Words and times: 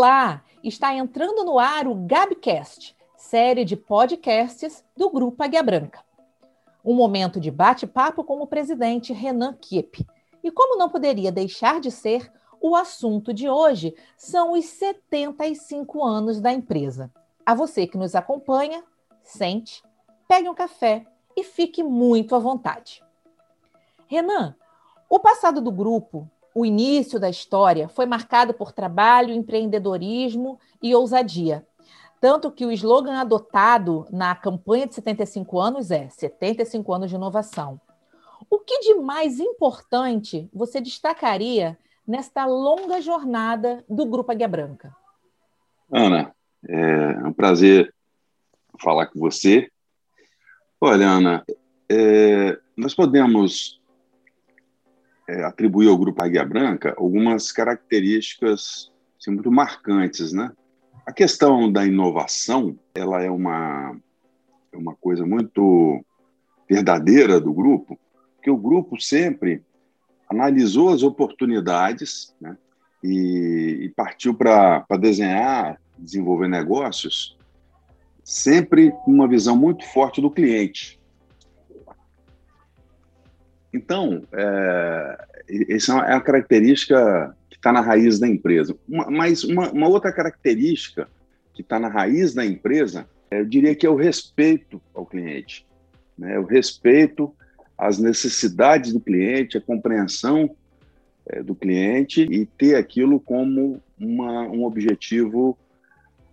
Olá! 0.00 0.42
Está 0.64 0.94
entrando 0.94 1.44
no 1.44 1.58
ar 1.58 1.86
o 1.86 1.94
Gabcast, 1.94 2.96
série 3.18 3.66
de 3.66 3.76
podcasts 3.76 4.82
do 4.96 5.10
Grupo 5.10 5.42
Águia 5.42 5.62
Branca. 5.62 6.02
Um 6.82 6.94
momento 6.94 7.38
de 7.38 7.50
bate-papo 7.50 8.24
com 8.24 8.40
o 8.40 8.46
presidente 8.46 9.12
Renan 9.12 9.52
Kiep. 9.60 10.06
E 10.42 10.50
como 10.50 10.78
não 10.78 10.88
poderia 10.88 11.30
deixar 11.30 11.82
de 11.82 11.90
ser, 11.90 12.32
o 12.62 12.74
assunto 12.74 13.34
de 13.34 13.50
hoje 13.50 13.94
são 14.16 14.52
os 14.52 14.64
75 14.64 16.02
anos 16.02 16.40
da 16.40 16.50
empresa. 16.50 17.12
A 17.44 17.54
você 17.54 17.86
que 17.86 17.98
nos 17.98 18.14
acompanha, 18.14 18.82
sente, 19.22 19.82
pegue 20.26 20.48
um 20.48 20.54
café 20.54 21.04
e 21.36 21.44
fique 21.44 21.82
muito 21.82 22.34
à 22.34 22.38
vontade. 22.38 23.04
Renan, 24.06 24.56
o 25.10 25.20
passado 25.20 25.60
do 25.60 25.70
grupo 25.70 26.26
o 26.54 26.66
início 26.66 27.18
da 27.18 27.30
história 27.30 27.88
foi 27.88 28.06
marcado 28.06 28.52
por 28.52 28.72
trabalho, 28.72 29.32
empreendedorismo 29.32 30.58
e 30.82 30.94
ousadia. 30.94 31.66
Tanto 32.20 32.50
que 32.50 32.66
o 32.66 32.72
slogan 32.72 33.18
adotado 33.18 34.06
na 34.10 34.34
campanha 34.34 34.86
de 34.86 34.94
75 34.94 35.58
anos 35.58 35.90
é 35.90 36.08
75 36.10 36.92
anos 36.92 37.08
de 37.08 37.16
inovação. 37.16 37.80
O 38.50 38.58
que 38.58 38.80
de 38.80 38.94
mais 38.94 39.38
importante 39.40 40.48
você 40.52 40.80
destacaria 40.80 41.78
nesta 42.06 42.44
longa 42.44 43.00
jornada 43.00 43.84
do 43.88 44.04
Grupo 44.04 44.32
Águia 44.32 44.48
Branca? 44.48 44.94
Ana, 45.90 46.34
é 46.68 47.26
um 47.26 47.32
prazer 47.32 47.94
falar 48.80 49.06
com 49.06 49.18
você. 49.18 49.70
Olha, 50.80 51.08
Ana, 51.08 51.44
é, 51.88 52.58
nós 52.76 52.94
podemos 52.94 53.79
é, 55.30 55.44
ao 55.88 55.98
Grupo 55.98 56.22
Águia 56.22 56.44
Branca 56.44 56.94
algumas 56.98 57.52
características 57.52 58.90
assim, 59.18 59.30
muito 59.30 59.50
marcantes, 59.50 60.32
né? 60.32 60.50
A 61.06 61.12
questão 61.12 61.70
da 61.70 61.86
inovação, 61.86 62.78
ela 62.94 63.22
é 63.22 63.30
uma, 63.30 63.96
é 64.72 64.76
uma 64.76 64.94
coisa 64.94 65.24
muito 65.24 66.04
verdadeira 66.68 67.40
do 67.40 67.52
grupo, 67.52 67.98
porque 68.36 68.50
o 68.50 68.56
grupo 68.56 69.00
sempre 69.00 69.62
analisou 70.28 70.90
as 70.90 71.02
oportunidades 71.02 72.34
né? 72.40 72.56
e, 73.02 73.78
e 73.82 73.88
partiu 73.90 74.34
para 74.34 74.84
desenhar, 75.00 75.80
desenvolver 75.98 76.48
negócios, 76.48 77.36
sempre 78.22 78.90
com 79.04 79.10
uma 79.10 79.26
visão 79.26 79.56
muito 79.56 79.84
forte 79.86 80.20
do 80.20 80.30
cliente. 80.30 80.99
Então, 83.72 84.26
é, 84.32 85.26
essa 85.68 85.92
é 85.92 86.14
uma 86.14 86.20
característica 86.20 87.36
que 87.48 87.56
está 87.56 87.72
na 87.72 87.80
raiz 87.80 88.18
da 88.18 88.26
empresa. 88.26 88.76
Uma, 88.88 89.10
mas 89.10 89.44
uma, 89.44 89.70
uma, 89.70 89.88
outra 89.88 90.12
característica 90.12 91.08
que 91.54 91.62
está 91.62 91.78
na 91.78 91.88
raiz 91.88 92.34
da 92.34 92.44
empresa, 92.44 93.06
é, 93.30 93.40
eu 93.40 93.44
diria 93.44 93.74
que 93.74 93.86
é 93.86 93.90
o 93.90 93.96
respeito 93.96 94.80
ao 94.94 95.06
cliente. 95.06 95.66
Né? 96.18 96.38
O 96.38 96.44
respeito 96.44 97.34
às 97.78 97.98
necessidades 97.98 98.92
do 98.92 99.00
cliente, 99.00 99.56
a 99.56 99.60
compreensão 99.60 100.54
é, 101.26 101.42
do 101.42 101.54
cliente 101.54 102.22
e 102.22 102.44
ter 102.44 102.74
aquilo 102.74 103.20
como 103.20 103.80
uma, 103.98 104.42
um 104.42 104.64
objetivo 104.64 105.56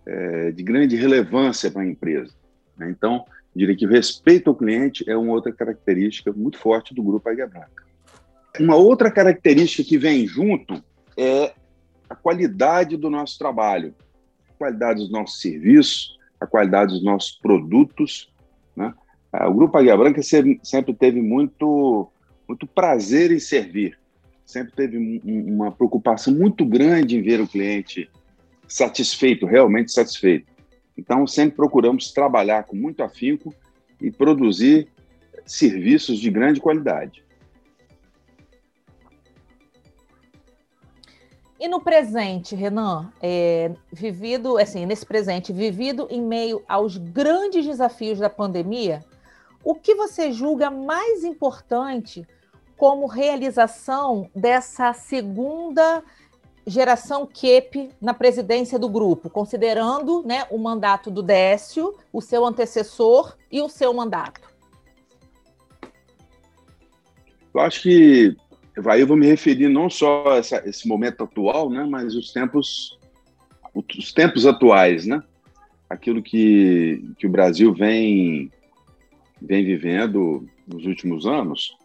é, 0.06 0.52
de 0.52 0.64
grande 0.64 0.96
relevância 0.96 1.70
para 1.70 1.84
a 1.84 1.88
empresa. 1.88 2.34
Né? 2.78 2.90
Então, 2.90 3.26
diria 3.58 3.76
que 3.76 3.86
o 3.86 3.90
respeito 3.90 4.50
ao 4.50 4.56
cliente 4.56 5.04
é 5.10 5.18
uma 5.18 5.34
outra 5.34 5.52
característica 5.52 6.32
muito 6.32 6.58
forte 6.60 6.94
do 6.94 7.02
Grupo 7.02 7.28
Águia 7.28 7.48
Branca. 7.48 7.84
Uma 8.60 8.76
outra 8.76 9.10
característica 9.10 9.88
que 9.88 9.98
vem 9.98 10.28
junto 10.28 10.82
é 11.18 11.54
a 12.10 12.16
qualidade 12.16 12.96
do 12.96 13.10
nosso 13.10 13.38
trabalho, 13.38 13.94
a 14.50 14.54
qualidade 14.54 15.00
dos 15.00 15.12
nossos 15.12 15.42
serviços, 15.42 16.18
a 16.40 16.46
qualidade 16.46 16.94
dos 16.94 17.04
nossos 17.04 17.32
produtos. 17.32 18.32
Né? 18.76 18.94
O 19.34 19.54
Grupo 19.54 19.78
Águia 19.78 19.98
Branca 19.98 20.22
sempre 20.22 20.94
teve 20.94 21.22
muito, 21.22 22.12
muito 22.48 22.68
prazer 22.68 23.32
em 23.32 23.40
servir, 23.40 23.98
sempre 24.46 24.74
teve 24.74 25.22
uma 25.26 25.72
preocupação 25.72 26.34
muito 26.34 26.66
grande 26.66 27.18
em 27.18 27.22
ver 27.22 27.42
o 27.42 27.48
cliente 27.48 28.10
satisfeito, 28.68 29.46
realmente 29.46 29.92
satisfeito. 29.92 30.57
Então, 30.98 31.28
sempre 31.28 31.56
procuramos 31.56 32.12
trabalhar 32.12 32.64
com 32.64 32.76
muito 32.76 33.04
afinco 33.04 33.54
e 34.02 34.12
produzir 34.12 34.88
serviços 35.46 36.20
de 36.20 36.30
grande 36.30 36.60
qualidade. 36.60 37.24
E 41.60 41.68
no 41.68 41.82
presente, 41.82 42.56
Renan, 42.56 43.12
é, 43.22 43.72
vivido 43.92 44.58
assim, 44.58 44.86
nesse 44.86 45.06
presente, 45.06 45.52
vivido 45.52 46.08
em 46.12 46.22
meio 46.22 46.64
aos 46.68 46.98
grandes 46.98 47.66
desafios 47.66 48.20
da 48.20 48.30
pandemia, 48.30 49.04
o 49.64 49.74
que 49.74 49.96
você 49.96 50.32
julga 50.32 50.70
mais 50.70 51.24
importante 51.24 52.28
como 52.78 53.08
realização 53.08 54.30
dessa 54.36 54.94
segunda 54.94 56.04
geração 56.68 57.26
QEP 57.26 57.90
na 58.00 58.14
presidência 58.14 58.78
do 58.78 58.90
grupo, 58.90 59.30
considerando 59.30 60.22
né, 60.24 60.46
o 60.52 60.58
mandato 60.58 61.10
do 61.10 61.24
Décio, 61.24 61.96
o 62.12 62.22
seu 62.22 62.46
antecessor 62.46 63.38
e 63.50 63.62
o 63.62 63.70
seu 63.70 63.94
mandato? 63.94 64.42
Eu 67.54 67.62
acho 67.62 67.82
que 67.82 68.36
aí 68.86 69.00
eu 69.00 69.08
vou 69.08 69.16
me 69.16 69.26
referir 69.26 69.70
não 69.70 69.90
só 69.90 70.34
a 70.34 70.36
essa, 70.36 70.62
esse 70.68 70.88
momento 70.88 71.24
atual, 71.24 71.70
né, 71.70 71.88
mas 71.90 72.14
os 72.16 72.34
tempos 72.34 73.00
os 73.74 74.12
tempos 74.12 74.48
atuais, 74.48 75.06
né? 75.06 75.22
Aquilo 75.88 76.22
que, 76.22 77.14
que 77.18 77.28
o 77.28 77.30
Brasil 77.30 77.72
vem 77.74 78.52
vem 79.40 79.64
vivendo 79.64 80.48
nos 80.68 80.86
últimos 80.86 81.28
anos 81.28 81.78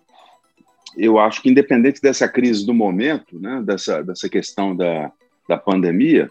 eu 0.96 1.18
acho 1.18 1.42
que, 1.42 1.50
independente 1.50 2.00
dessa 2.00 2.28
crise 2.28 2.66
do 2.66 2.74
momento, 2.74 3.38
né, 3.38 3.62
dessa, 3.64 4.02
dessa 4.02 4.28
questão 4.28 4.74
da, 4.76 5.10
da 5.48 5.56
pandemia, 5.56 6.30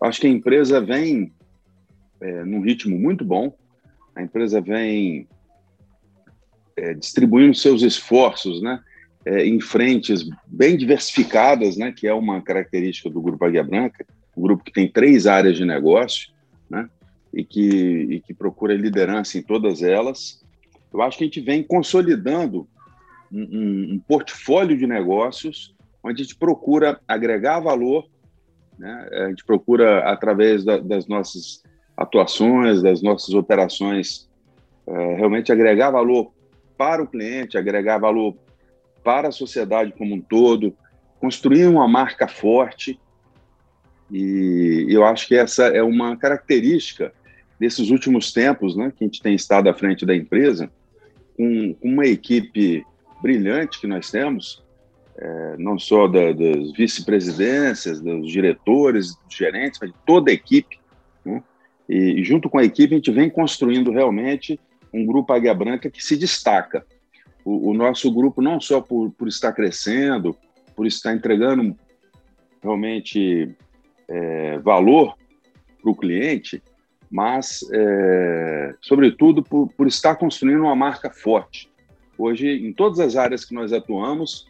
acho 0.00 0.20
que 0.20 0.26
a 0.26 0.30
empresa 0.30 0.80
vem 0.80 1.32
é, 2.20 2.44
num 2.44 2.60
ritmo 2.60 2.98
muito 2.98 3.24
bom, 3.24 3.54
a 4.14 4.22
empresa 4.22 4.60
vem 4.60 5.28
é, 6.76 6.94
distribuindo 6.94 7.54
seus 7.54 7.82
esforços 7.82 8.62
né, 8.62 8.80
é, 9.24 9.46
em 9.46 9.60
frentes 9.60 10.28
bem 10.46 10.76
diversificadas, 10.76 11.76
né, 11.76 11.92
que 11.92 12.06
é 12.06 12.14
uma 12.14 12.40
característica 12.40 13.10
do 13.10 13.20
Grupo 13.20 13.44
Águia 13.44 13.62
Branca, 13.62 14.04
um 14.36 14.42
grupo 14.42 14.64
que 14.64 14.72
tem 14.72 14.90
três 14.90 15.26
áreas 15.26 15.56
de 15.56 15.64
negócio 15.64 16.30
né, 16.70 16.88
e, 17.32 17.44
que, 17.44 17.68
e 18.10 18.20
que 18.20 18.32
procura 18.32 18.74
liderança 18.74 19.38
em 19.38 19.42
todas 19.42 19.82
elas. 19.82 20.42
Eu 20.92 21.02
acho 21.02 21.18
que 21.18 21.24
a 21.24 21.26
gente 21.26 21.40
vem 21.40 21.62
consolidando 21.62 22.66
um, 23.32 23.94
um, 23.94 24.02
portfólio 24.06 24.76
de 24.76 24.86
negócios 24.86 25.74
onde 26.02 26.22
a 26.22 26.24
gente 26.24 26.36
procura 26.36 27.00
agregar 27.06 27.60
valor, 27.60 28.06
né? 28.78 29.08
a 29.12 29.28
gente 29.28 29.44
procura, 29.44 30.10
através 30.10 30.64
da, 30.64 30.78
das 30.78 31.06
nossas 31.06 31.62
atuações, 31.96 32.80
das 32.80 33.02
nossas 33.02 33.34
operações, 33.34 34.28
é, 34.86 35.14
realmente 35.16 35.52
agregar 35.52 35.90
valor 35.90 36.32
para 36.76 37.02
o 37.02 37.06
cliente, 37.06 37.58
agregar 37.58 37.98
valor 37.98 38.36
para 39.02 39.28
a 39.28 39.32
sociedade 39.32 39.92
como 39.92 40.14
um 40.14 40.20
todo, 40.20 40.74
construir 41.20 41.66
uma 41.66 41.88
marca 41.88 42.28
forte. 42.28 42.98
E 44.10 44.86
eu 44.88 45.04
acho 45.04 45.26
que 45.26 45.34
essa 45.34 45.66
é 45.66 45.82
uma 45.82 46.16
característica 46.16 47.12
desses 47.58 47.90
últimos 47.90 48.32
tempos, 48.32 48.76
né, 48.76 48.92
que 48.96 49.04
a 49.04 49.06
gente 49.06 49.20
tem 49.20 49.34
estado 49.34 49.68
à 49.68 49.74
frente 49.74 50.06
da 50.06 50.14
empresa, 50.14 50.70
com, 51.36 51.74
com 51.74 51.88
uma 51.88 52.06
equipe 52.06 52.84
brilhante 53.20 53.80
que 53.80 53.86
nós 53.86 54.10
temos, 54.10 54.62
é, 55.16 55.56
não 55.58 55.78
só 55.78 56.06
da, 56.06 56.32
das 56.32 56.72
vice-presidências, 56.72 58.00
dos 58.00 58.30
diretores, 58.30 59.16
dos 59.16 59.36
gerentes, 59.36 59.78
mas 59.80 59.90
de 59.90 59.96
toda 60.06 60.30
a 60.30 60.34
equipe. 60.34 60.78
Né? 61.24 61.42
E, 61.88 62.22
junto 62.22 62.48
com 62.48 62.58
a 62.58 62.64
equipe, 62.64 62.94
a 62.94 62.96
gente 62.96 63.10
vem 63.10 63.28
construindo 63.28 63.90
realmente 63.90 64.58
um 64.92 65.04
grupo 65.04 65.32
Águia 65.32 65.54
Branca 65.54 65.90
que 65.90 66.02
se 66.04 66.16
destaca. 66.16 66.86
O, 67.44 67.70
o 67.70 67.74
nosso 67.74 68.12
grupo, 68.12 68.40
não 68.40 68.60
só 68.60 68.80
por, 68.80 69.10
por 69.10 69.26
estar 69.26 69.52
crescendo, 69.52 70.36
por 70.76 70.86
estar 70.86 71.12
entregando 71.12 71.76
realmente 72.62 73.54
é, 74.08 74.58
valor 74.58 75.16
para 75.80 75.90
o 75.90 75.96
cliente, 75.96 76.62
mas, 77.10 77.60
é, 77.72 78.74
sobretudo, 78.80 79.42
por, 79.42 79.68
por 79.72 79.86
estar 79.86 80.14
construindo 80.16 80.60
uma 80.60 80.76
marca 80.76 81.10
forte. 81.10 81.70
Hoje, 82.18 82.48
em 82.48 82.72
todas 82.72 82.98
as 82.98 83.14
áreas 83.14 83.44
que 83.44 83.54
nós 83.54 83.72
atuamos, 83.72 84.48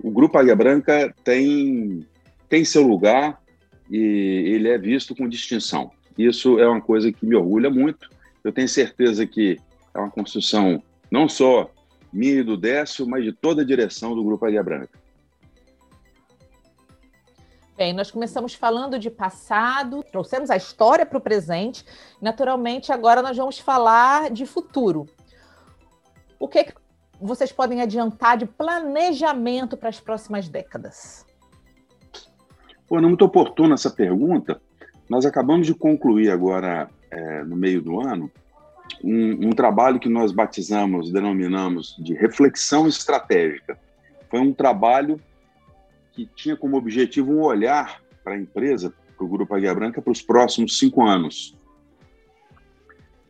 o 0.00 0.10
Grupo 0.10 0.38
Águia 0.38 0.54
Branca 0.54 1.12
tem, 1.24 2.06
tem 2.48 2.64
seu 2.64 2.86
lugar 2.86 3.42
e 3.90 3.96
ele 3.96 4.68
é 4.68 4.78
visto 4.78 5.16
com 5.16 5.28
distinção. 5.28 5.90
Isso 6.16 6.60
é 6.60 6.68
uma 6.68 6.80
coisa 6.80 7.12
que 7.12 7.26
me 7.26 7.34
orgulha 7.34 7.68
muito. 7.68 8.08
Eu 8.44 8.52
tenho 8.52 8.68
certeza 8.68 9.26
que 9.26 9.58
é 9.92 9.98
uma 9.98 10.10
construção 10.10 10.80
não 11.10 11.28
só 11.28 11.70
minha 12.12 12.34
e 12.34 12.42
do 12.42 12.56
Décio, 12.56 13.06
mas 13.06 13.24
de 13.24 13.32
toda 13.32 13.62
a 13.62 13.64
direção 13.64 14.14
do 14.14 14.22
Grupo 14.22 14.46
Águia 14.46 14.62
Branca. 14.62 14.98
Bem, 17.76 17.92
nós 17.92 18.10
começamos 18.10 18.54
falando 18.54 18.98
de 18.98 19.08
passado, 19.08 20.02
trouxemos 20.02 20.50
a 20.50 20.56
história 20.56 21.06
para 21.06 21.18
o 21.18 21.20
presente. 21.20 21.84
Naturalmente, 22.20 22.92
agora 22.92 23.22
nós 23.22 23.36
vamos 23.36 23.58
falar 23.58 24.30
de 24.30 24.46
futuro. 24.46 25.06
O 26.40 26.48
que, 26.48 26.64
que 26.64 26.72
vocês 27.20 27.52
podem 27.52 27.80
adiantar 27.80 28.36
de 28.36 28.46
planejamento 28.46 29.76
para 29.76 29.88
as 29.88 30.00
próximas 30.00 30.48
décadas? 30.48 31.26
Pô, 32.86 33.00
não 33.00 33.10
muito 33.10 33.24
oportuna 33.24 33.74
essa 33.74 33.90
pergunta. 33.90 34.60
Nós 35.08 35.26
acabamos 35.26 35.66
de 35.66 35.74
concluir 35.74 36.30
agora, 36.30 36.88
é, 37.10 37.44
no 37.44 37.56
meio 37.56 37.82
do 37.82 38.00
ano, 38.00 38.30
um, 39.02 39.48
um 39.48 39.50
trabalho 39.50 39.98
que 39.98 40.08
nós 40.08 40.32
batizamos, 40.32 41.12
denominamos 41.12 41.96
de 41.98 42.14
reflexão 42.14 42.86
estratégica. 42.86 43.78
Foi 44.30 44.40
um 44.40 44.52
trabalho 44.52 45.20
que 46.12 46.26
tinha 46.34 46.56
como 46.56 46.76
objetivo 46.76 47.32
um 47.32 47.42
olhar 47.42 48.02
para 48.24 48.34
a 48.34 48.38
empresa, 48.38 48.92
para 49.16 49.24
o 49.24 49.28
Grupo 49.28 49.54
Águia 49.54 49.74
Branca, 49.74 50.02
para 50.02 50.12
os 50.12 50.22
próximos 50.22 50.78
cinco 50.78 51.04
anos. 51.04 51.56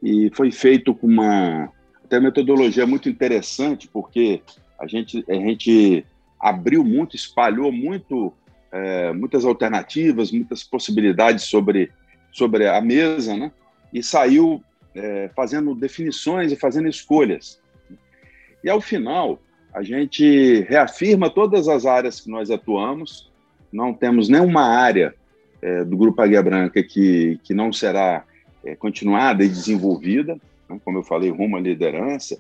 E 0.03 0.31
foi 0.35 0.51
feito 0.51 0.95
com 0.95 1.07
uma 1.07 1.73
até 2.09 2.19
metodologia 2.19 2.87
muito 2.87 3.07
interessante, 3.07 3.87
porque 3.87 4.41
a 4.81 4.87
gente, 4.87 5.23
a 5.29 5.35
gente 5.35 6.07
abriu 6.41 6.83
muito, 6.83 7.15
espalhou 7.15 7.71
muito, 7.71 8.33
é, 8.73 9.13
muitas 9.13 9.45
alternativas, 9.45 10.33
muitas 10.33 10.65
possibilidades 10.65 11.45
sobre, 11.45 11.93
sobre 12.33 12.67
a 12.67 12.81
mesa, 12.81 13.37
né? 13.37 13.53
e 13.93 14.03
saiu 14.03 14.65
é, 14.95 15.31
fazendo 15.37 15.75
definições 15.75 16.51
e 16.51 16.57
fazendo 16.57 16.89
escolhas. 16.89 17.61
E 18.65 18.71
ao 18.71 18.81
final, 18.81 19.39
a 19.73 19.83
gente 19.83 20.63
reafirma 20.63 21.29
todas 21.29 21.69
as 21.69 21.85
áreas 21.85 22.21
que 22.21 22.31
nós 22.31 22.51
atuamos, 22.51 23.31
não 23.71 23.93
temos 23.93 24.31
nenhuma 24.31 24.63
área 24.63 25.15
é, 25.61 25.85
do 25.85 25.95
Grupo 25.95 26.23
Águia 26.23 26.43
Branca 26.43 26.83
que, 26.83 27.39
que 27.45 27.53
não 27.53 27.71
será 27.71 28.25
é, 28.65 28.75
continuada 28.75 29.45
e 29.45 29.49
desenvolvida? 29.49 30.39
Como 30.85 30.99
eu 30.99 31.03
falei, 31.03 31.31
rumo 31.31 31.57
à 31.57 31.61
liderança, 31.61 32.39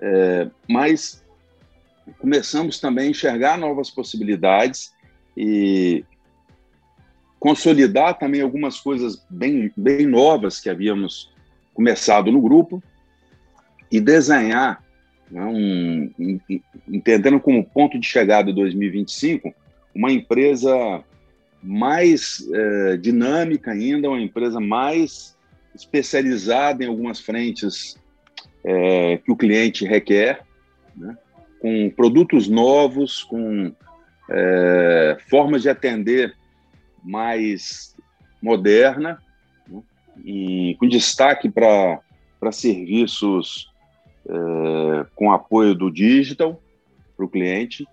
é, 0.00 0.50
mas 0.68 1.24
começamos 2.18 2.78
também 2.80 3.06
a 3.06 3.10
enxergar 3.10 3.58
novas 3.58 3.90
possibilidades 3.90 4.92
e 5.36 6.04
consolidar 7.38 8.18
também 8.18 8.40
algumas 8.40 8.80
coisas 8.80 9.24
bem, 9.30 9.72
bem 9.76 10.06
novas 10.06 10.60
que 10.60 10.68
havíamos 10.68 11.32
começado 11.72 12.32
no 12.32 12.40
grupo 12.40 12.82
e 13.90 14.00
desenhar 14.00 14.82
né, 15.30 15.44
um, 15.44 16.10
entendendo 16.88 17.38
como 17.38 17.64
ponto 17.64 17.98
de 17.98 18.06
chegada 18.06 18.52
2025, 18.52 19.54
uma 19.94 20.10
empresa 20.10 21.04
mais 21.62 22.46
é, 22.52 22.96
dinâmica 22.96 23.72
ainda, 23.72 24.08
uma 24.08 24.20
empresa 24.20 24.60
mais 24.60 25.36
especializada 25.78 26.84
em 26.84 26.88
algumas 26.88 27.20
frentes 27.20 27.96
é, 28.64 29.18
que 29.18 29.30
o 29.30 29.36
cliente 29.36 29.86
requer, 29.86 30.44
né, 30.96 31.16
com 31.60 31.90
produtos 31.90 32.48
novos, 32.48 33.22
com 33.22 33.72
é, 34.30 35.16
formas 35.28 35.62
de 35.62 35.68
atender 35.68 36.34
mais 37.02 37.96
moderna, 38.42 39.22
né, 39.68 39.82
e 40.24 40.76
com 40.78 40.88
destaque 40.88 41.48
para 41.48 42.00
serviços 42.52 43.72
é, 44.28 45.06
com 45.14 45.32
apoio 45.32 45.74
do 45.74 45.90
digital 45.90 46.60
para 47.16 47.24
o 47.24 47.28
cliente 47.28 47.86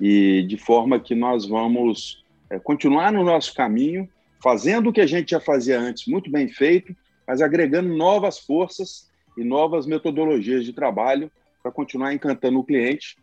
e 0.00 0.42
de 0.42 0.56
forma 0.56 0.98
que 0.98 1.14
nós 1.14 1.46
vamos 1.46 2.24
é, 2.50 2.58
continuar 2.58 3.12
no 3.12 3.24
nosso 3.24 3.54
caminho, 3.54 4.08
fazendo 4.42 4.90
o 4.90 4.92
que 4.92 5.00
a 5.00 5.06
gente 5.06 5.30
já 5.30 5.40
fazia 5.40 5.78
antes, 5.78 6.06
muito 6.06 6.30
bem 6.30 6.48
feito, 6.48 6.94
mas 7.26 7.40
agregando 7.40 7.94
novas 7.94 8.38
forças 8.38 9.10
e 9.36 9.44
novas 9.44 9.86
metodologias 9.86 10.64
de 10.64 10.72
trabalho 10.72 11.30
para 11.62 11.72
continuar 11.72 12.12
encantando 12.12 12.58
o 12.58 12.64
cliente. 12.64 13.16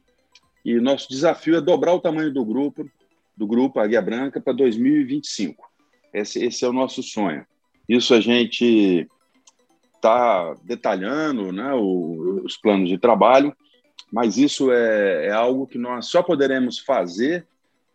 E 0.65 0.75
nosso 0.79 1.09
desafio 1.09 1.55
é 1.55 1.61
dobrar 1.61 1.93
o 1.93 1.99
tamanho 1.99 2.33
do 2.33 2.43
grupo, 2.43 2.89
do 3.35 3.47
grupo 3.47 3.79
Águia 3.79 4.01
Branca 4.01 4.41
para 4.41 4.53
2025. 4.53 5.69
Esse, 6.13 6.43
esse 6.43 6.65
é 6.65 6.67
o 6.67 6.73
nosso 6.73 7.01
sonho. 7.01 7.45
Isso 7.87 8.13
a 8.13 8.19
gente 8.19 9.07
está 9.95 10.55
detalhando 10.63 11.51
né, 11.51 11.73
o, 11.73 12.41
os 12.43 12.57
planos 12.57 12.89
de 12.89 12.97
trabalho, 12.97 13.55
mas 14.11 14.37
isso 14.37 14.71
é, 14.71 15.27
é, 15.27 15.31
algo 15.31 15.67
que 15.67 15.77
nós 15.77 16.07
só 16.07 16.21
poderemos 16.21 16.79
fazer 16.79 17.45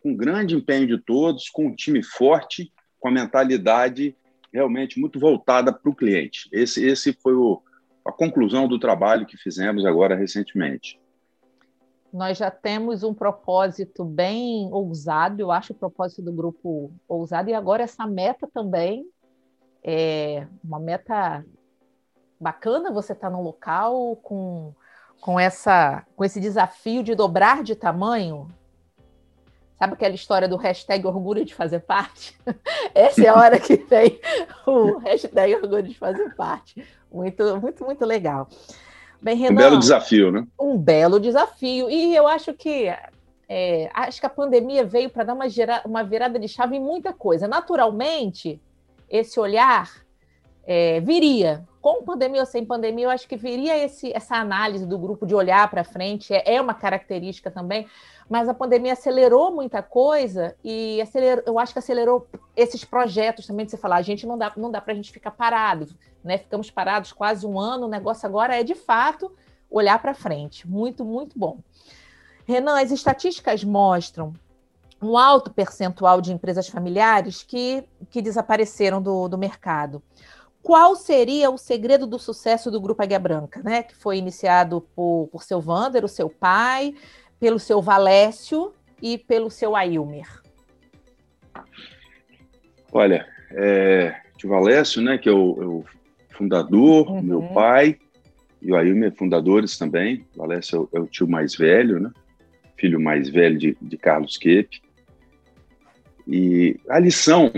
com 0.01 0.15
grande 0.15 0.55
empenho 0.55 0.87
de 0.87 0.97
todos, 0.97 1.49
com 1.49 1.67
um 1.67 1.75
time 1.75 2.01
forte, 2.01 2.71
com 2.99 3.09
a 3.09 3.11
mentalidade 3.11 4.15
realmente 4.57 4.99
muito 4.99 5.19
voltada 5.19 5.71
para 5.71 5.89
o 5.89 5.95
cliente. 5.95 6.49
Esse, 6.51 6.83
esse 6.83 7.13
foi 7.13 7.35
o, 7.35 7.61
a 8.03 8.11
conclusão 8.11 8.67
do 8.67 8.79
trabalho 8.79 9.25
que 9.25 9.37
fizemos 9.37 9.85
agora 9.85 10.15
recentemente. 10.15 10.99
Nós 12.11 12.37
já 12.37 12.49
temos 12.49 13.03
um 13.03 13.13
propósito 13.13 14.03
bem 14.03 14.69
ousado, 14.71 15.41
eu 15.41 15.51
acho 15.51 15.73
o 15.73 15.75
propósito 15.75 16.23
do 16.23 16.33
grupo 16.33 16.91
ousado, 17.07 17.49
e 17.49 17.53
agora 17.53 17.83
essa 17.83 18.07
meta 18.07 18.47
também 18.51 19.05
é 19.83 20.47
uma 20.63 20.79
meta 20.79 21.45
bacana 22.39 22.91
você 22.91 23.13
estar 23.13 23.29
tá 23.29 23.35
num 23.35 23.43
local 23.43 24.15
com, 24.17 24.73
com, 25.21 25.39
essa, 25.39 26.03
com 26.15 26.25
esse 26.25 26.39
desafio 26.39 27.03
de 27.03 27.13
dobrar 27.13 27.61
de 27.61 27.75
tamanho. 27.75 28.47
Sabe 29.77 29.93
aquela 29.93 30.15
história 30.15 30.47
do 30.47 30.57
hashtag 30.57 31.05
orgulho 31.05 31.45
de 31.45 31.53
fazer 31.53 31.81
parte? 31.81 32.35
Essa 32.95 33.25
é 33.25 33.27
a 33.27 33.35
hora 33.35 33.59
que 33.59 33.77
tem 33.77 34.19
o 34.65 34.97
hashtag 34.97 35.55
orgulho 35.55 35.83
de 35.83 35.93
fazer 35.93 36.33
parte. 36.35 36.83
Muito, 37.11 37.57
muito, 37.61 37.85
muito 37.85 38.05
legal. 38.05 38.47
Bem, 39.21 39.35
Renan, 39.35 39.53
um 39.53 39.55
belo 39.55 39.79
desafio, 39.79 40.31
né? 40.31 40.47
Um 40.59 40.77
belo 40.77 41.19
desafio. 41.19 41.89
E 41.89 42.15
eu 42.15 42.27
acho 42.27 42.53
que 42.53 42.91
é, 43.49 43.89
acho 43.93 44.19
que 44.19 44.25
a 44.25 44.29
pandemia 44.29 44.83
veio 44.83 45.09
para 45.09 45.23
dar 45.23 45.33
uma, 45.33 45.47
gera, 45.47 45.81
uma 45.85 46.03
virada 46.03 46.37
de 46.39 46.47
chave 46.47 46.75
em 46.75 46.81
muita 46.81 47.13
coisa. 47.13 47.47
Naturalmente, 47.47 48.59
esse 49.09 49.39
olhar 49.39 49.89
é, 50.65 50.99
viria 50.99 51.63
com 51.87 52.03
pandemia 52.03 52.41
ou 52.41 52.45
sem 52.45 52.65
pandemia, 52.65 53.05
eu 53.05 53.09
acho 53.09 53.25
que 53.25 53.37
viria 53.37 53.77
esse, 53.77 54.11
essa 54.13 54.35
análise 54.35 54.85
do 54.85 54.97
grupo 54.97 55.25
de 55.25 55.33
olhar 55.33 55.69
para 55.69 55.85
frente, 55.85 56.33
é, 56.33 56.55
é, 56.55 56.61
uma 56.61 56.73
característica 56.73 57.49
também, 57.49 57.87
mas 58.29 58.49
a 58.49 58.53
pandemia 58.53 58.91
acelerou 58.91 59.55
muita 59.55 59.81
coisa 59.81 60.53
e 60.61 60.99
acelerou, 60.99 61.45
eu 61.47 61.57
acho 61.57 61.71
que 61.71 61.79
acelerou 61.79 62.27
esses 62.57 62.83
projetos 62.83 63.47
também 63.47 63.65
de 63.65 63.71
você 63.71 63.77
falar, 63.77 63.95
a 63.95 64.01
gente 64.01 64.27
não 64.27 64.37
dá, 64.37 64.51
não 64.57 64.69
dá 64.69 64.81
para 64.81 64.91
a 64.91 64.95
gente 64.97 65.13
ficar 65.13 65.31
parado, 65.31 65.87
né? 66.21 66.37
Ficamos 66.37 66.69
parados 66.69 67.13
quase 67.13 67.47
um 67.47 67.57
ano, 67.57 67.85
o 67.85 67.89
negócio 67.89 68.27
agora 68.27 68.59
é 68.59 68.63
de 68.63 68.75
fato 68.75 69.31
olhar 69.71 69.97
para 70.01 70.13
frente. 70.13 70.67
Muito, 70.67 71.05
muito 71.05 71.39
bom. 71.39 71.59
Renan, 72.45 72.81
as 72.81 72.91
estatísticas 72.91 73.63
mostram 73.63 74.33
um 75.01 75.17
alto 75.17 75.53
percentual 75.53 76.19
de 76.19 76.33
empresas 76.33 76.67
familiares 76.67 77.43
que, 77.43 77.81
que 78.09 78.21
desapareceram 78.21 79.01
do, 79.01 79.29
do 79.29 79.37
mercado 79.37 80.03
qual 80.67 80.97
seria 80.97 81.49
o 81.49 81.57
segredo 81.57 82.05
do 82.05 82.19
sucesso 82.19 82.69
do 82.69 82.81
Grupo 82.81 83.01
Águia 83.01 83.17
Branca, 83.17 83.61
né? 83.63 83.83
Que 83.83 83.95
foi 83.95 84.17
iniciado 84.17 84.81
por, 84.93 85.29
por 85.31 85.41
seu 85.41 85.61
Vander, 85.61 86.03
o 86.03 86.09
seu 86.09 86.29
pai, 86.29 86.93
pelo 87.39 87.57
seu 87.57 87.81
Valécio 87.81 88.73
e 89.01 89.17
pelo 89.17 89.49
seu 89.49 89.77
Ailmer. 89.77 90.27
Olha, 92.91 93.25
é, 93.51 94.13
o 94.43 94.47
Valécio, 94.49 95.01
né, 95.01 95.17
que 95.17 95.29
é 95.29 95.31
o, 95.31 95.63
é 95.63 95.65
o 95.65 95.85
fundador, 96.31 97.11
uhum. 97.11 97.21
meu 97.21 97.43
pai, 97.43 97.97
e 98.61 98.69
o 98.69 98.75
Ailmer, 98.75 99.15
fundadores 99.15 99.77
também. 99.77 100.25
O 100.35 100.39
Valécio 100.39 100.89
é 100.91 100.97
o, 100.97 100.99
é 100.99 100.99
o 100.99 101.07
tio 101.07 101.29
mais 101.29 101.55
velho, 101.55 101.97
né? 101.97 102.11
Filho 102.75 102.99
mais 102.99 103.29
velho 103.29 103.57
de, 103.57 103.77
de 103.81 103.97
Carlos 103.97 104.35
Quepe. 104.35 104.81
E 106.27 106.77
a 106.89 106.99
lição 106.99 107.53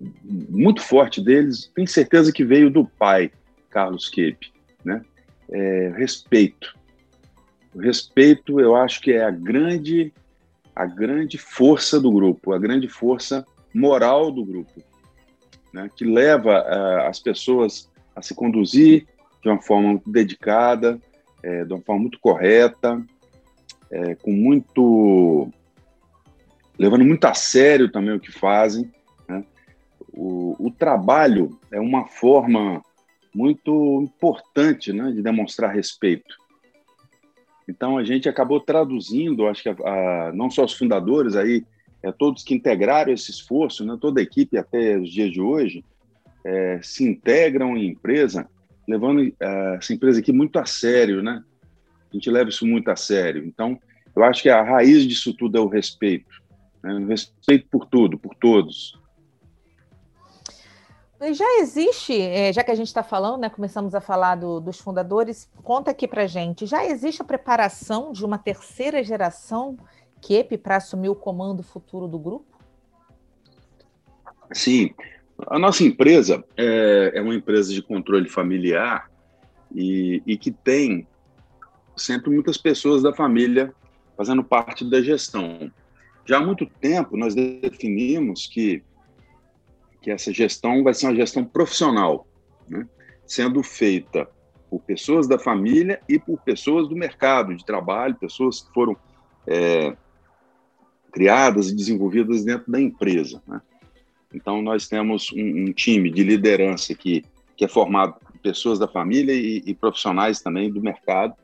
muito 0.00 0.82
forte 0.82 1.20
deles, 1.20 1.70
tenho 1.74 1.88
certeza 1.88 2.32
que 2.32 2.44
veio 2.44 2.70
do 2.70 2.84
pai, 2.84 3.30
Carlos 3.70 4.08
Kepe, 4.08 4.52
né? 4.84 5.02
É, 5.50 5.92
respeito. 5.96 6.76
O 7.74 7.80
respeito, 7.80 8.60
eu 8.60 8.76
acho 8.76 9.00
que 9.00 9.12
é 9.12 9.24
a 9.24 9.30
grande, 9.30 10.12
a 10.74 10.86
grande 10.86 11.38
força 11.38 12.00
do 12.00 12.12
grupo, 12.12 12.52
a 12.52 12.58
grande 12.58 12.88
força 12.88 13.46
moral 13.74 14.30
do 14.30 14.44
grupo, 14.44 14.82
né? 15.72 15.90
que 15.94 16.04
leva 16.04 16.60
uh, 16.62 17.08
as 17.08 17.18
pessoas 17.18 17.90
a 18.14 18.22
se 18.22 18.34
conduzir 18.34 19.06
de 19.42 19.48
uma 19.48 19.60
forma 19.60 19.90
muito 19.90 20.10
dedicada, 20.10 20.98
é, 21.42 21.64
de 21.64 21.72
uma 21.72 21.82
forma 21.82 22.02
muito 22.02 22.18
correta, 22.18 23.00
é, 23.90 24.14
com 24.16 24.32
muito 24.32 25.50
levando 26.78 27.04
muito 27.04 27.24
a 27.24 27.34
sério 27.34 27.90
também 27.90 28.14
o 28.14 28.20
que 28.20 28.30
fazem 28.30 28.90
o, 30.20 30.70
trabalho 30.70 31.58
é 31.70 31.80
uma 31.80 32.06
forma 32.06 32.82
muito 33.34 34.02
importante 34.02 34.92
né, 34.92 35.12
de 35.12 35.22
demonstrar 35.22 35.72
respeito. 35.72 36.34
Então 37.68 37.98
a 37.98 38.04
gente 38.04 38.28
acabou 38.28 38.60
traduzindo, 38.60 39.46
acho 39.46 39.62
que 39.62 39.68
a, 39.68 39.72
a, 39.72 40.32
não 40.32 40.50
só 40.50 40.64
os 40.64 40.72
fundadores 40.72 41.36
aí 41.36 41.64
é, 42.02 42.10
todos 42.10 42.42
que 42.42 42.54
integraram 42.54 43.12
esse 43.12 43.30
esforço, 43.30 43.84
né, 43.84 43.96
toda 44.00 44.20
a 44.20 44.22
equipe 44.22 44.56
até 44.56 44.96
os 44.98 45.12
dias 45.12 45.30
de 45.30 45.40
hoje, 45.40 45.84
é, 46.44 46.80
se 46.82 47.04
integram 47.04 47.76
em 47.76 47.88
empresa, 47.88 48.48
levando 48.88 49.22
é, 49.22 49.76
essa 49.76 49.92
empresa 49.92 50.20
aqui 50.20 50.32
muito 50.32 50.58
a 50.58 50.64
sério, 50.64 51.22
né? 51.22 51.42
A 52.10 52.14
gente 52.14 52.30
leva 52.30 52.48
isso 52.48 52.66
muito 52.66 52.90
a 52.90 52.96
sério. 52.96 53.44
Então, 53.44 53.78
eu 54.16 54.24
acho 54.24 54.42
que 54.42 54.48
a 54.48 54.62
raiz 54.62 55.06
disso 55.06 55.34
tudo 55.34 55.58
é 55.58 55.60
o 55.60 55.68
respeito. 55.68 56.42
Né? 56.82 56.94
O 56.94 57.06
respeito 57.06 57.66
por 57.70 57.84
tudo, 57.86 58.18
por 58.18 58.34
todos. 58.34 58.98
Já 61.20 61.58
existe, 61.58 62.20
é, 62.20 62.52
já 62.52 62.62
que 62.62 62.70
a 62.70 62.74
gente 62.76 62.86
está 62.86 63.02
falando, 63.02 63.40
né, 63.40 63.50
começamos 63.50 63.92
a 63.92 64.00
falar 64.00 64.36
do, 64.36 64.60
dos 64.60 64.78
fundadores, 64.78 65.50
conta 65.64 65.90
aqui 65.90 66.06
para 66.06 66.28
gente, 66.28 66.64
já 66.64 66.86
existe 66.86 67.20
a 67.20 67.24
preparação 67.24 68.12
de 68.12 68.24
uma 68.24 68.38
terceira 68.38 69.02
geração 69.02 69.76
KEP 70.20 70.56
para 70.58 70.76
assumir 70.76 71.08
o 71.08 71.16
comando 71.16 71.62
futuro 71.62 72.06
do 72.06 72.20
grupo? 72.20 72.46
Sim, 74.52 74.94
a 75.48 75.58
nossa 75.58 75.82
empresa 75.82 76.44
é, 76.56 77.12
é 77.14 77.20
uma 77.20 77.34
empresa 77.34 77.72
de 77.72 77.82
controle 77.82 78.28
familiar 78.28 79.10
e, 79.74 80.22
e 80.24 80.36
que 80.36 80.52
tem 80.52 81.06
sempre 81.96 82.30
muitas 82.30 82.56
pessoas 82.56 83.02
da 83.02 83.12
família 83.12 83.74
fazendo 84.16 84.44
parte 84.44 84.88
da 84.88 85.02
gestão. 85.02 85.70
Já 86.24 86.38
há 86.38 86.40
muito 86.40 86.64
tempo 86.64 87.16
nós 87.16 87.34
definimos 87.34 88.46
que 88.46 88.82
que 90.08 90.12
essa 90.12 90.32
gestão 90.32 90.82
vai 90.82 90.94
ser 90.94 91.06
uma 91.06 91.14
gestão 91.14 91.44
profissional, 91.44 92.26
né? 92.66 92.86
sendo 93.26 93.62
feita 93.62 94.26
por 94.70 94.80
pessoas 94.80 95.28
da 95.28 95.38
família 95.38 96.00
e 96.08 96.18
por 96.18 96.40
pessoas 96.40 96.88
do 96.88 96.96
mercado 96.96 97.54
de 97.54 97.62
trabalho, 97.62 98.14
pessoas 98.14 98.62
que 98.62 98.72
foram 98.72 98.96
é, 99.46 99.94
criadas 101.12 101.68
e 101.68 101.76
desenvolvidas 101.76 102.42
dentro 102.42 102.72
da 102.72 102.80
empresa. 102.80 103.42
Né? 103.46 103.60
Então, 104.32 104.62
nós 104.62 104.88
temos 104.88 105.30
um, 105.32 105.64
um, 105.68 105.72
time 105.72 106.10
de 106.10 106.22
liderança 106.22 106.94
que, 106.94 107.22
que 107.54 107.66
é 107.66 107.68
formado 107.68 108.14
por 108.14 108.38
pessoas 108.38 108.78
da 108.78 108.88
família 108.88 109.34
e, 109.34 109.62
e 109.66 109.74
profissionais 109.74 110.40
também 110.40 110.72
do 110.72 110.80
mercado, 110.80 111.34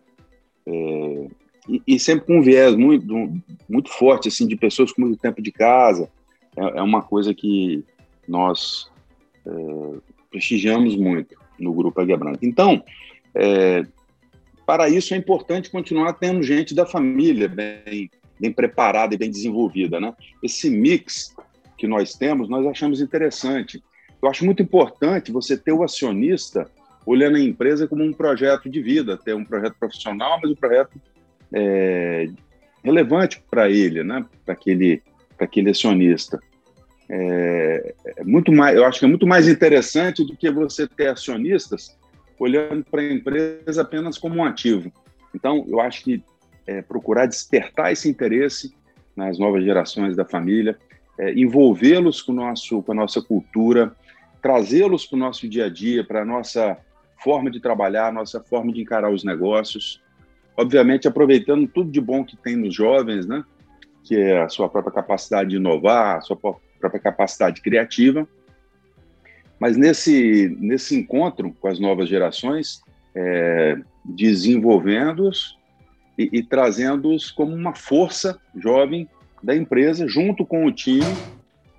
é, 0.66 1.28
e, 1.68 1.83
e, 1.87 1.99
sempre 1.99 2.26
com 2.26 2.38
um 2.38 2.42
viés 2.42 2.75
muito, 2.75 3.30
muito 3.68 3.90
forte 3.90 4.28
assim, 4.28 4.47
de 4.47 4.56
pessoas 4.56 4.90
com 4.90 5.02
muito 5.02 5.18
tempo 5.18 5.42
de 5.42 5.52
casa. 5.52 6.11
É, 6.56 6.78
é 6.78 6.83
uma 6.83 7.02
coisa 7.02 7.35
que, 7.35 7.85
nós 8.28 8.90
é, 9.47 9.50
prestigiamos 10.31 10.97
muito 10.97 11.37
no 11.59 11.73
Grupo 11.73 12.00
Águia 12.00 12.16
Branca. 12.16 12.40
Então, 12.43 12.83
é, 13.35 13.85
para 14.66 14.88
isso 14.88 15.14
é 15.14 15.16
importante 15.16 15.71
continuar 15.71 16.14
tendo 16.14 16.43
gente 16.43 16.75
da 16.75 16.87
família 16.87 17.49
bem, 17.49 18.11
bem 18.38 18.52
preparada 18.52 19.14
e 19.14 19.19
bem 19.19 19.31
desenvolvida. 19.31 20.00
Né? 20.00 20.14
Esse 20.43 20.71
mix 20.71 21.35
que 21.76 21.87
nós 21.87 22.14
temos, 22.14 22.49
nós 22.49 22.66
achamos 22.66 23.00
interessante. 23.00 23.83
Eu 24.23 24.28
acho 24.28 24.45
muito 24.45 24.62
importante 24.62 25.33
você 25.33 25.57
ter 25.57 25.73
o 25.73 25.83
acionista 25.83 26.69
olhando 27.07 27.37
a 27.37 27.40
empresa 27.40 27.87
como 27.87 28.02
um 28.02 28.12
projeto 28.12 28.71
de 28.71 28.81
vida, 28.81 29.19
ter 29.19 29.35
um 29.35 29.45
projeto 29.45 29.76
profissional, 29.78 30.40
mas 30.43 30.50
um 30.50 30.54
projeto 30.54 30.99
é, 31.52 32.28
relevante 32.83 33.43
para 33.50 33.71
ele, 33.71 34.02
né? 34.02 34.25
para 34.45 34.54
aquele, 34.54 35.02
aquele 35.38 35.71
acionista 35.71 36.40
é, 37.09 37.95
é, 38.07 38.25
muito 38.25 38.51
mais, 38.53 38.77
eu 38.77 38.85
acho 38.85 38.99
que 38.99 39.05
é 39.05 39.09
muito 39.09 39.27
mais 39.27 39.49
interessante 39.49 40.25
do 40.25 40.37
que 40.37 40.51
você 40.51 40.87
ter 40.87 41.09
acionistas 41.09 41.97
olhando 42.39 42.85
para 42.85 43.01
a 43.01 43.13
empresa 43.13 43.83
apenas 43.83 44.19
como 44.19 44.37
um 44.37 44.45
ativo. 44.45 44.91
Então, 45.35 45.65
eu 45.69 45.81
acho 45.81 46.03
que 46.03 46.23
é, 46.67 46.83
procurar 46.83 47.27
despertar 47.27 47.93
esse 47.93 48.09
interesse 48.09 48.75
nas 49.17 49.39
novas 49.39 49.65
gerações 49.65 50.17
da 50.17 50.25
família, 50.25 50.77
é, 51.19 51.33
envolvê-los 51.35 52.23
com, 52.23 52.33
nosso, 52.33 52.83
com 52.83 52.93
a 52.93 52.95
nossa 52.95 53.23
cultura, 53.23 53.95
trazê-los 54.43 55.07
para 55.07 55.17
o 55.17 55.19
nosso 55.19 55.49
dia 55.49 55.67
a 55.67 55.71
dia, 55.71 56.05
para 56.05 56.23
a 56.23 56.25
nossa 56.25 56.77
forma 57.23 57.51
de 57.51 57.61
trabalhar, 57.61 58.13
nossa 58.13 58.41
forma 58.41 58.73
de 58.73 58.81
encarar 58.81 59.11
os 59.11 59.25
negócios. 59.25 60.03
Obviamente, 60.57 61.07
aproveitando 61.07 61.67
tudo 61.69 61.91
de 61.91 62.01
bom 62.01 62.25
que 62.25 62.37
tem 62.37 62.57
nos 62.57 62.75
jovens, 62.75 63.27
né? 63.27 63.45
que 64.03 64.17
é 64.17 64.43
a 64.43 64.49
sua 64.49 64.69
própria 64.69 64.93
capacidade 64.93 65.51
de 65.51 65.57
inovar, 65.57 66.19
a 66.19 66.21
sua 66.21 66.37
própria 66.85 67.00
capacidade 67.00 67.61
criativa. 67.61 68.29
Mas 69.59 69.76
nesse, 69.76 70.55
nesse 70.61 70.95
encontro 70.97 71.55
com 71.61 71.69
as 71.69 71.81
novas 71.81 72.09
gerações, 72.09 72.83
é, 73.14 73.79
desenvolvendo-os 74.05 75.57
e, 76.19 76.29
e 76.33 76.43
trazendo-os 76.43 77.31
como 77.31 77.55
uma 77.55 77.75
força 77.75 78.38
jovem 78.55 79.09
da 79.43 79.57
empresa, 79.57 80.07
junto 80.07 80.45
com 80.45 80.67
o 80.67 80.73
time 80.73 81.05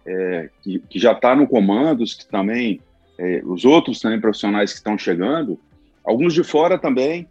é, 0.05 0.50
que, 0.62 0.79
que, 0.79 1.00
já 1.00 1.12
está 1.12 1.35
no 1.35 1.47
comando, 1.47 2.03
que 2.03 2.27
também, 2.27 2.79
é, 3.17 3.41
os 3.45 3.65
outros 3.65 4.00
também 4.00 4.19
profissionais 4.19 4.71
que 4.71 4.77
estão 4.77 4.97
chegando, 4.97 5.59
alguns 6.03 6.33
de 6.33 6.43
fora 6.43 6.77
também, 6.77 7.27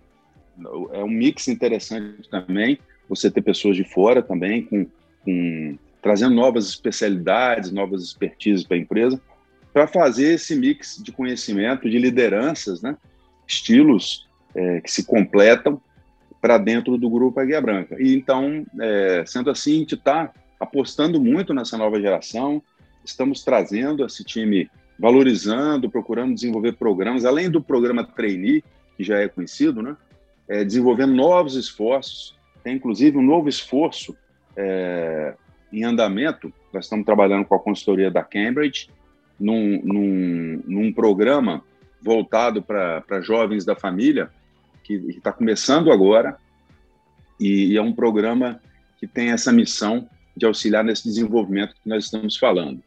é 0.92 1.02
um 1.02 1.08
mix 1.08 1.48
interessante 1.48 2.28
também, 2.28 2.78
você 3.08 3.30
ter 3.30 3.42
pessoas 3.42 3.76
de 3.76 3.84
fora 3.84 4.22
também, 4.22 4.62
com, 4.62 4.86
com 5.24 5.78
trazendo 6.04 6.34
novas 6.34 6.68
especialidades, 6.68 7.72
novas 7.72 8.02
expertises 8.02 8.62
para 8.62 8.76
a 8.76 8.80
empresa, 8.80 9.18
para 9.72 9.86
fazer 9.86 10.34
esse 10.34 10.54
mix 10.54 11.02
de 11.02 11.10
conhecimento, 11.10 11.88
de 11.88 11.98
lideranças, 11.98 12.82
né? 12.82 12.94
estilos 13.48 14.28
é, 14.54 14.82
que 14.82 14.92
se 14.92 15.06
completam 15.06 15.80
para 16.42 16.58
dentro 16.58 16.98
do 16.98 17.08
grupo 17.08 17.40
Águia 17.40 17.58
Branca. 17.58 17.96
E 17.98 18.14
então, 18.14 18.66
é, 18.82 19.24
sendo 19.26 19.48
assim, 19.48 19.76
a 19.76 19.78
gente 19.78 19.94
está 19.94 20.30
apostando 20.60 21.18
muito 21.18 21.54
nessa 21.54 21.78
nova 21.78 21.98
geração, 21.98 22.62
estamos 23.02 23.42
trazendo 23.42 24.04
esse 24.04 24.22
time, 24.22 24.70
valorizando, 24.98 25.88
procurando 25.88 26.34
desenvolver 26.34 26.72
programas, 26.72 27.24
além 27.24 27.48
do 27.48 27.62
programa 27.62 28.04
Trainee, 28.04 28.62
que 28.94 29.02
já 29.02 29.20
é 29.20 29.26
conhecido, 29.26 29.80
né? 29.80 29.96
É, 30.46 30.62
desenvolvendo 30.64 31.14
novos 31.14 31.56
esforços, 31.56 32.36
tem 32.62 32.76
inclusive 32.76 33.16
um 33.16 33.22
novo 33.22 33.48
esforço 33.48 34.14
é, 34.54 35.34
em 35.74 35.84
andamento. 35.84 36.52
Nós 36.72 36.84
estamos 36.84 37.04
trabalhando 37.04 37.44
com 37.44 37.54
a 37.54 37.58
consultoria 37.58 38.10
da 38.10 38.22
Cambridge 38.22 38.88
num, 39.38 39.80
num, 39.82 40.62
num 40.66 40.92
programa 40.92 41.62
voltado 42.00 42.62
para 42.62 43.20
jovens 43.20 43.64
da 43.64 43.74
família, 43.74 44.30
que 44.82 44.94
está 45.08 45.32
começando 45.32 45.90
agora, 45.90 46.36
e, 47.40 47.72
e 47.72 47.76
é 47.76 47.82
um 47.82 47.92
programa 47.92 48.60
que 48.98 49.06
tem 49.06 49.30
essa 49.30 49.50
missão 49.50 50.08
de 50.36 50.46
auxiliar 50.46 50.84
nesse 50.84 51.04
desenvolvimento 51.04 51.74
que 51.74 51.88
nós 51.88 52.04
estamos 52.04 52.36
falando. 52.36 52.82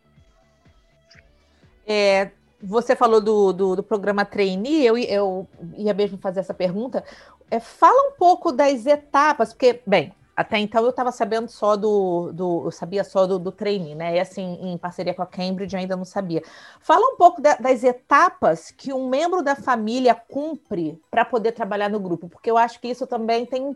É, 1.86 2.32
você 2.62 2.96
falou 2.96 3.20
do, 3.20 3.54
do, 3.54 3.76
do, 3.78 3.84
programa 3.84 4.26
Trainee, 4.26 4.86
eu, 4.86 4.98
eu 4.98 5.48
ia 5.78 5.94
mesmo 5.94 6.18
fazer 6.18 6.42
essa 6.42 6.54
pergunta. 6.54 7.04
É, 7.50 7.60
fala 7.60 8.10
um 8.10 8.12
pouco 8.12 8.52
das 8.52 8.86
etapas, 8.86 9.54
porque, 9.54 9.80
bem, 9.86 10.14
até 10.38 10.60
então 10.60 10.84
eu 10.84 10.92
estava 10.92 11.12
sabendo 11.12 11.50
só 11.50 11.76
do, 11.76 12.32
do, 12.32 12.66
eu 12.66 12.72
sabia 12.72 13.04
só 13.04 13.26
do, 13.26 13.40
do 13.40 13.52
né? 13.96 14.18
E 14.18 14.20
assim, 14.20 14.60
em 14.62 14.78
parceria 14.78 15.12
com 15.12 15.24
a 15.24 15.26
Cambridge 15.26 15.76
ainda 15.76 15.98
não 15.98 16.06
sabia. 16.06 16.44
Fala 16.80 17.08
um 17.08 17.18
pouco 17.18 17.42
da, 17.42 17.56
das 17.56 17.84
etapas 17.84 18.70
que 18.70 18.94
um 18.94 19.10
membro 19.10 19.42
da 19.42 19.56
família 19.56 20.14
cumpre 20.14 21.02
para 21.10 21.26
poder 21.26 21.54
trabalhar 21.54 21.90
no 21.90 22.00
grupo, 22.00 22.30
porque 22.30 22.52
eu 22.52 22.58
acho 22.58 22.80
que 22.80 22.88
isso 22.88 23.08
também 23.08 23.48
tem, 23.48 23.76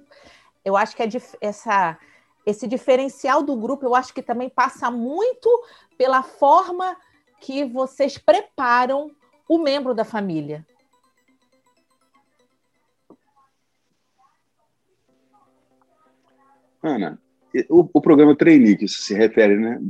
eu 0.64 0.78
acho 0.78 0.96
que 0.96 1.02
é 1.02 1.10
essa 1.42 1.98
esse 2.46 2.68
diferencial 2.68 3.44
do 3.44 3.56
grupo, 3.56 3.86
eu 3.86 3.96
acho 3.96 4.14
que 4.14 4.22
também 4.22 4.50
passa 4.50 4.90
muito 4.90 5.50
pela 5.98 6.24
forma 6.24 6.96
que 7.40 7.64
vocês 7.66 8.18
preparam 8.18 9.12
o 9.48 9.58
membro 9.58 9.94
da 9.94 10.04
família. 10.04 10.66
Ana, 16.82 17.20
o, 17.70 17.88
o 17.94 18.02
programa 18.02 18.36
Trainee, 18.36 18.78
que 18.78 18.88
se 18.88 19.14
refere, 19.14 19.58
né? 19.58 19.82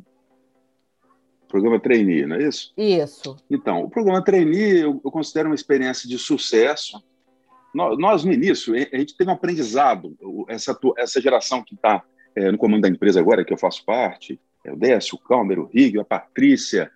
Programa 1.48 1.80
Trainee, 1.80 2.26
não 2.26 2.38
é 2.38 2.48
isso? 2.48 2.74
Isso. 2.78 3.36
Então, 3.50 3.84
o 3.84 3.90
programa 3.90 4.24
Trainee 4.24 4.80
eu, 4.80 5.02
eu 5.04 5.12
considero 5.12 5.50
uma 5.50 5.56
experiência 5.56 6.08
de 6.08 6.18
sucesso. 6.18 7.02
Nós, 7.74 7.98
nós, 7.98 8.24
no 8.24 8.32
início, 8.32 8.74
a 8.74 8.98
gente 8.98 9.16
teve 9.16 9.30
um 9.30 9.34
aprendizado. 9.34 10.16
Essa, 10.48 10.78
essa 10.98 11.22
geração 11.22 11.64
que 11.64 11.76
está 11.76 12.04
é, 12.36 12.52
no 12.52 12.58
comando 12.58 12.84
da 12.84 12.90
empresa 12.90 13.20
agora, 13.20 13.44
que 13.44 13.54
eu 13.54 13.58
faço 13.58 13.86
parte, 13.86 14.40
é 14.64 14.72
o 14.72 14.78
Décio, 14.78 15.16
o 15.16 15.20
Calmer, 15.20 15.60
o 15.60 15.66
Rig, 15.66 16.00
a 16.00 16.06
Patrícia, 16.06 16.92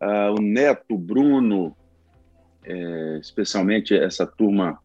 uh, 0.00 0.34
o 0.38 0.40
Neto, 0.40 0.94
o 0.94 0.98
Bruno, 0.98 1.76
é, 2.64 3.18
especialmente 3.20 3.94
essa 3.94 4.26
turma 4.26 4.78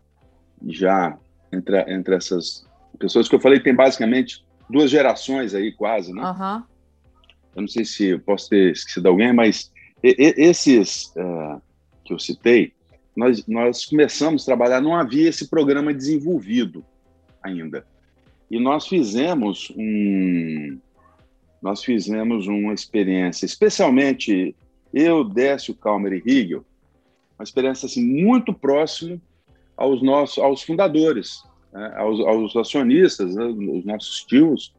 já 0.67 1.17
entre, 1.51 1.79
entre 1.93 2.15
essas 2.15 2.65
pessoas 2.98 3.27
que 3.27 3.36
eu 3.36 3.39
falei, 3.39 3.60
tem 3.60 3.75
basicamente 3.75 4.46
duas 4.70 4.89
gerações 4.89 5.53
aí, 5.53 5.72
quase, 5.72 6.13
né? 6.13 6.22
Uhum. 6.22 6.63
Eu 7.55 7.62
não 7.62 7.67
sei 7.67 7.86
se 7.86 8.17
posso 8.20 8.50
ter 8.50 8.72
esquecido 8.72 9.08
alguém, 9.08 9.32
mas 9.32 9.72
esses 10.01 11.13
uh, 11.15 11.62
que 12.03 12.13
eu 12.13 12.20
citei, 12.20 12.74
nós, 13.15 13.46
nós 13.48 13.86
começamos 13.86 14.43
a 14.43 14.46
trabalhar, 14.46 14.82
não 14.82 14.96
havia 14.96 15.29
esse 15.29 15.48
programa 15.48 15.93
desenvolvido 15.93 16.84
ainda. 17.41 17.86
E 18.50 18.60
nós 18.60 18.88
fizemos 18.88 19.72
um, 19.77 20.79
nós 21.62 21.84
fizemos 21.84 22.48
uma 22.48 22.74
experiência, 22.74 23.46
especialmente 23.46 24.55
eu, 24.93 25.24
Décio, 25.24 25.74
Calmer 25.74 26.13
e 26.13 26.29
Hegel, 26.29 26.65
uma 27.39 27.43
experiência 27.43 27.86
assim, 27.86 28.03
muito 28.03 28.53
próximo 28.53 29.22
aos 29.77 30.03
nossos, 30.03 30.38
aos 30.38 30.62
fundadores, 30.62 31.43
né? 31.73 31.91
aos, 31.95 32.19
aos, 32.19 32.55
acionistas, 32.55 33.35
né? 33.35 33.43
os 33.45 33.83
nossos 33.83 34.23
tios. 34.23 34.73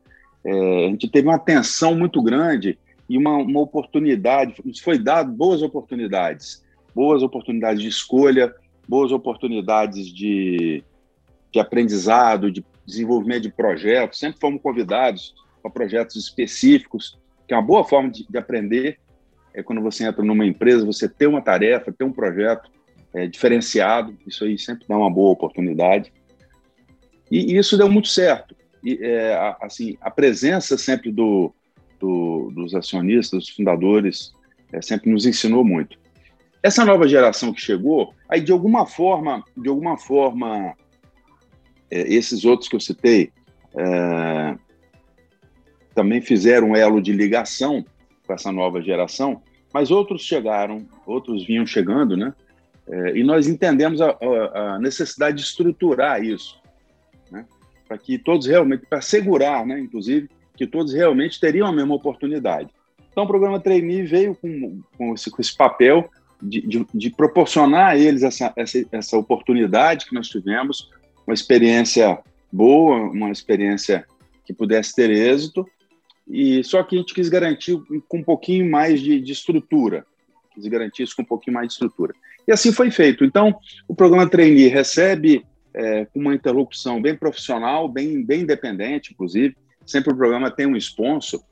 É, 0.45 0.87
a 0.87 0.89
gente 0.91 1.09
teve 1.09 1.27
uma 1.27 1.37
atenção 1.37 1.95
muito 1.95 2.23
grande 2.23 2.79
e 3.09 3.19
uma, 3.19 3.37
uma 3.37 3.61
oportunidade, 3.61 4.55
nos 4.65 4.81
foi 4.81 4.99
dado 4.99 5.33
boas 5.33 5.63
oportunidades, 5.63 6.65
boas 6.95 7.23
oportunidades 7.23 7.83
de 7.83 7.89
escolha, 7.89 8.55
boas 8.89 9.13
oportunidades 9.13 10.07
de, 10.07 10.83
de 11.53 11.59
aprendizado, 11.59 12.51
de 12.51 12.65
desenvolvimento 12.87 13.43
de 13.43 13.53
projetos. 13.53 14.19
Sempre 14.19 14.41
fomos 14.41 14.63
convidados 14.63 15.35
para 15.63 15.71
projetos 15.71 16.17
específicos, 16.17 17.19
que 17.47 17.55
é 17.55 17.57
uma 17.57 17.63
boa 17.63 17.85
forma 17.85 18.11
de, 18.11 18.27
de 18.29 18.39
aprender. 18.39 18.99
É 19.53 19.63
quando 19.63 19.81
você 19.81 20.05
entra 20.05 20.25
numa 20.25 20.47
empresa, 20.47 20.85
você 20.85 21.09
tem 21.09 21.29
uma 21.29 21.41
tarefa, 21.41 21.93
tem 21.93 22.07
um 22.07 22.13
projeto 22.13 22.71
é, 23.15 23.27
diferenciado. 23.27 24.17
Isso 24.27 24.45
aí 24.45 24.59
sempre 24.59 24.87
dá 24.89 24.97
uma 24.97 25.11
boa 25.11 25.31
oportunidade. 25.31 26.13
E, 27.35 27.53
e 27.53 27.59
isso 27.59 27.77
deu 27.77 27.91
muito 27.91 28.07
certo. 28.07 28.55
E, 28.85 28.97
é, 29.03 29.57
assim, 29.61 29.99
a 30.01 30.09
presença 30.09 30.79
sempre 30.79 31.11
do, 31.11 31.53
do, 31.99 32.53
dos 32.55 32.77
acionistas, 32.77 33.41
dos 33.41 33.49
fundadores, 33.49 34.33
é, 34.73 34.81
sempre 34.81 35.11
nos 35.11 35.27
ensinou 35.27 35.65
muito. 35.65 35.99
Essa 36.63 36.85
nova 36.85 37.09
geração 37.09 37.53
que 37.53 37.61
chegou, 37.61 38.15
aí 38.29 38.41
de 38.41 38.53
alguma 38.53 38.87
forma, 38.87 39.45
de 39.57 39.69
alguma 39.69 39.99
forma, 39.99 40.75
é, 41.91 42.03
esses 42.03 42.45
outros 42.45 42.69
que 42.69 42.77
eu 42.77 42.81
citei 42.81 43.33
é, 43.77 44.57
também 45.93 46.21
fizeram 46.21 46.69
um 46.69 46.77
elo 46.77 47.03
de 47.03 47.13
ligação 47.13 47.85
com 48.25 48.33
essa 48.33 48.53
nova 48.53 48.81
geração, 48.81 49.43
mas 49.73 49.91
outros 49.91 50.23
chegaram, 50.23 50.87
outros 51.05 51.45
vinham 51.45 51.67
chegando, 51.67 52.17
né? 52.17 52.33
É, 52.87 53.19
e 53.19 53.25
nós 53.25 53.49
entendemos 53.49 54.01
a, 54.01 54.17
a, 54.55 54.79
necessidade 54.79 55.39
de 55.39 55.43
estruturar 55.43 56.23
isso, 56.23 56.63
né? 57.31 57.45
para 57.87 57.99
que 57.99 58.19
todos 58.19 58.47
realmente, 58.47 58.87
para 58.87 58.99
assegurar, 58.99 59.67
né, 59.67 59.79
inclusive, 59.79 60.29
que 60.57 60.67
todos 60.67 60.93
realmente 60.93 61.41
teriam 61.41 61.67
a 61.67 61.73
mesma 61.73 61.95
oportunidade. 61.95 62.71
Então, 63.11 63.25
o 63.25 63.29
programa 63.29 63.61
Trainee 63.61 64.03
veio 64.03 64.35
com, 64.35 64.81
com, 64.97 65.15
esse, 65.15 65.31
com 65.31 65.41
esse, 65.41 65.57
papel 65.57 66.11
de, 66.43 66.61
de, 66.67 66.87
de, 66.93 67.11
proporcionar 67.11 67.91
a 67.91 67.97
eles 67.97 68.23
essa, 68.23 68.53
essa, 68.57 68.85
essa 68.91 69.19
oportunidade 69.19 70.07
que 70.07 70.15
nós 70.15 70.29
tivemos, 70.29 70.91
uma 71.27 71.35
experiência 71.35 72.19
boa, 72.53 72.97
uma 73.11 73.31
experiência 73.31 74.05
que 74.45 74.53
pudesse 74.53 74.95
ter 74.95 75.11
êxito, 75.11 75.67
e 76.29 76.65
só 76.65 76.83
que 76.83 76.97
a 76.97 76.99
gente 76.99 77.15
quis 77.15 77.29
garantir 77.29 77.79
com 78.09 78.19
um 78.19 78.25
pouquinho 78.25 78.69
mais 78.71 79.01
de, 79.01 79.21
de 79.21 79.33
estrutura, 79.33 80.07
quis 80.53 80.67
garantir 80.67 81.03
isso 81.03 81.17
com 81.17 81.23
um 81.23 81.27
pouquinho 81.27 81.55
mais 81.55 81.69
de 81.69 81.75
estrutura. 81.75 82.15
E 82.47 82.53
assim 82.53 82.73
foi 82.73 82.91
feito. 82.91 83.25
Então, 83.25 83.55
o 83.89 83.95
programa 83.95 84.29
Trainee 84.29 84.69
recebe 84.69 85.45
é, 85.75 86.07
uma 86.15 86.35
interlocução 86.35 87.01
bem 87.01 87.17
profissional, 87.17 87.89
bem, 87.89 88.25
bem 88.25 88.43
independente, 88.43 89.13
inclusive, 89.13 89.57
Sempre 89.87 90.13
o 90.13 90.17
programa 90.17 90.51
tem 90.51 90.67
um 90.67 90.77
sponsor. 90.77 91.43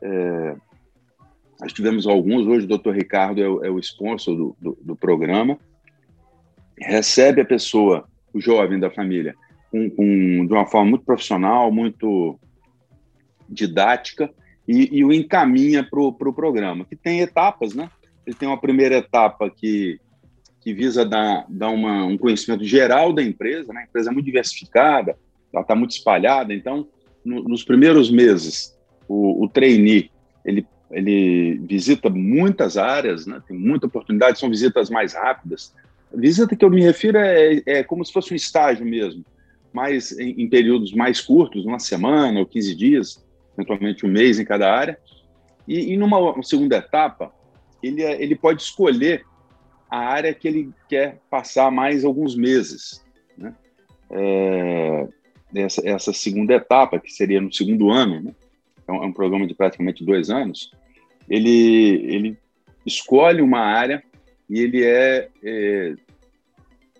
É, 0.00 0.56
nós 1.60 1.72
tivemos 1.72 2.06
alguns, 2.06 2.46
hoje 2.46 2.66
o 2.66 2.78
Dr. 2.78 2.90
Ricardo 2.90 3.42
é 3.42 3.48
o, 3.48 3.64
é 3.64 3.70
o 3.70 3.78
sponsor 3.78 4.36
do, 4.36 4.56
do, 4.60 4.78
do, 4.80 4.96
programa. 4.96 5.58
Recebe 6.78 7.40
a 7.40 7.44
pessoa, 7.44 8.08
o 8.32 8.40
jovem 8.40 8.78
da 8.78 8.90
família, 8.90 9.34
com, 9.70 9.90
com, 9.90 10.46
de 10.46 10.52
uma 10.52 10.66
forma 10.66 10.90
muito 10.90 11.04
profissional, 11.04 11.70
muito 11.72 12.38
didática, 13.48 14.32
e, 14.66 14.98
e 14.98 15.04
o 15.04 15.12
encaminha 15.12 15.84
para 15.84 16.00
o 16.00 16.12
pro 16.12 16.32
programa, 16.32 16.84
que 16.84 16.96
tem 16.96 17.20
etapas, 17.20 17.74
né? 17.74 17.90
Ele 18.24 18.36
tem 18.36 18.48
uma 18.48 18.60
primeira 18.60 18.96
etapa 18.96 19.50
que, 19.50 20.00
que 20.62 20.72
visa 20.72 21.04
dar, 21.04 21.44
dar 21.48 21.70
uma, 21.70 22.04
um 22.04 22.16
conhecimento 22.16 22.64
geral 22.64 23.12
da 23.12 23.22
empresa, 23.22 23.72
né? 23.72 23.80
A 23.80 23.84
empresa 23.84 24.10
é 24.10 24.12
muito 24.12 24.26
diversificada, 24.26 25.16
ela 25.52 25.62
está 25.62 25.74
muito 25.74 25.90
espalhada, 25.90 26.54
então 26.54 26.86
no, 27.24 27.42
nos 27.42 27.64
primeiros 27.64 28.10
meses, 28.10 28.76
o, 29.08 29.44
o 29.44 29.48
trainee, 29.48 30.10
ele, 30.44 30.66
ele 30.90 31.60
visita 31.68 32.08
muitas 32.08 32.76
áreas, 32.76 33.26
né? 33.26 33.42
tem 33.46 33.56
muita 33.56 33.86
oportunidade, 33.86 34.38
são 34.38 34.48
visitas 34.48 34.88
mais 34.88 35.14
rápidas. 35.14 35.74
Visita 36.14 36.54
que 36.54 36.64
eu 36.64 36.70
me 36.70 36.82
refiro 36.82 37.18
é, 37.18 37.62
é 37.66 37.82
como 37.82 38.04
se 38.04 38.12
fosse 38.12 38.32
um 38.32 38.36
estágio 38.36 38.84
mesmo, 38.84 39.24
mas 39.72 40.12
em, 40.18 40.42
em 40.42 40.48
períodos 40.48 40.92
mais 40.92 41.20
curtos, 41.20 41.64
uma 41.64 41.78
semana 41.78 42.38
ou 42.38 42.46
15 42.46 42.74
dias, 42.74 43.24
eventualmente 43.56 44.04
um 44.06 44.10
mês 44.10 44.38
em 44.38 44.44
cada 44.44 44.72
área. 44.72 44.98
E, 45.66 45.92
e 45.92 45.96
numa 45.96 46.40
segunda 46.42 46.76
etapa, 46.76 47.32
ele, 47.82 48.02
é, 48.02 48.22
ele 48.22 48.36
pode 48.36 48.62
escolher 48.62 49.24
a 49.92 49.98
área 49.98 50.32
que 50.32 50.48
ele 50.48 50.70
quer 50.88 51.20
passar 51.28 51.70
mais 51.70 52.02
alguns 52.02 52.34
meses. 52.34 53.04
Né? 53.36 53.54
É, 54.08 55.06
essa, 55.54 55.86
essa 55.86 56.12
segunda 56.14 56.54
etapa, 56.54 56.98
que 56.98 57.12
seria 57.12 57.42
no 57.42 57.52
segundo 57.52 57.90
ano, 57.90 58.22
né? 58.22 58.34
é, 58.88 58.92
um, 58.92 59.04
é 59.04 59.06
um 59.06 59.12
programa 59.12 59.46
de 59.46 59.54
praticamente 59.54 60.02
dois 60.02 60.30
anos, 60.30 60.72
ele, 61.28 62.06
ele 62.06 62.38
escolhe 62.86 63.42
uma 63.42 63.58
área 63.58 64.02
e 64.48 64.60
ele 64.60 64.82
é, 64.82 65.28
é 65.44 65.94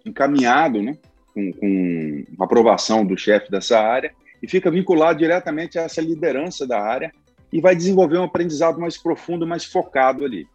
encaminhado 0.04 0.82
né? 0.82 0.98
com, 1.32 1.50
com 1.50 2.24
aprovação 2.40 3.06
do 3.06 3.16
chefe 3.16 3.50
dessa 3.50 3.80
área 3.80 4.12
e 4.42 4.46
fica 4.46 4.70
vinculado 4.70 5.18
diretamente 5.18 5.78
a 5.78 5.84
essa 5.84 6.02
liderança 6.02 6.66
da 6.66 6.78
área 6.78 7.10
e 7.50 7.58
vai 7.58 7.74
desenvolver 7.74 8.18
um 8.18 8.24
aprendizado 8.24 8.78
mais 8.78 8.98
profundo, 8.98 9.46
mais 9.46 9.64
focado 9.64 10.26
ali. 10.26 10.46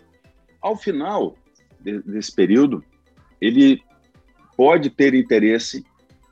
Ao 0.62 0.78
final 0.78 1.36
de, 1.80 2.02
desse 2.02 2.34
período, 2.34 2.84
ele 3.40 3.82
pode 4.56 4.90
ter 4.90 5.14
interesse 5.14 5.86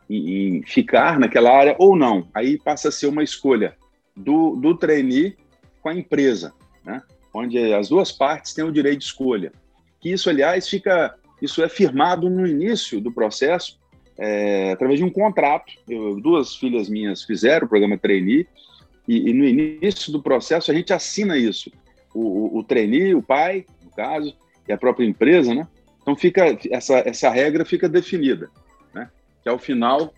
em, 0.09 0.57
em, 0.57 0.63
ficar 0.63 1.19
naquela 1.19 1.51
área 1.51 1.75
ou 1.79 1.95
não. 1.95 2.27
Aí 2.33 2.57
passa 2.57 2.89
a 2.89 2.91
ser 2.91 3.07
uma 3.07 3.23
escolha 3.23 3.75
do, 4.15 4.55
do 4.55 4.75
trainee 4.75 5.35
com 5.81 5.89
a 5.89 5.95
empresa, 5.95 6.53
né? 6.83 7.01
onde 7.33 7.73
as 7.73 7.89
duas 7.89 8.11
partes 8.11 8.53
têm 8.53 8.63
o 8.63 8.71
direito 8.71 8.99
de 8.99 9.05
escolha. 9.05 9.51
Que 9.99 10.11
isso, 10.11 10.29
aliás, 10.29 10.67
fica 10.67 11.15
isso 11.41 11.61
é 11.61 11.69
firmado 11.69 12.29
no 12.29 12.47
início 12.47 13.01
do 13.01 13.11
processo 13.11 13.77
é, 14.17 14.71
através 14.71 14.99
de 14.99 15.05
um 15.05 15.09
contrato. 15.09 15.73
Eu, 15.87 16.19
duas 16.19 16.55
filhas 16.55 16.89
minhas 16.89 17.23
fizeram 17.23 17.65
o 17.65 17.69
programa 17.69 17.97
trainee 17.97 18.47
e, 19.07 19.29
e, 19.29 19.33
no 19.33 19.45
início 19.45 20.11
do 20.11 20.21
processo 20.21 20.71
a 20.71 20.73
gente 20.73 20.93
assina 20.93 21.37
isso. 21.37 21.71
O, 22.13 22.19
o, 22.19 22.57
o 22.59 22.63
trainee, 22.63 23.13
o 23.13 23.21
pai, 23.21 23.65
no 23.83 23.91
caso, 23.91 24.35
e 24.67 24.73
a 24.73 24.77
própria 24.77 25.05
empresa, 25.05 25.53
né? 25.53 25.67
Então 26.01 26.15
fica 26.15 26.57
essa, 26.71 26.97
essa 26.99 27.29
regra 27.29 27.65
fica 27.65 27.89
definida 27.89 28.49
que 29.45 29.49
ao 29.49 29.59
final 29.59 30.11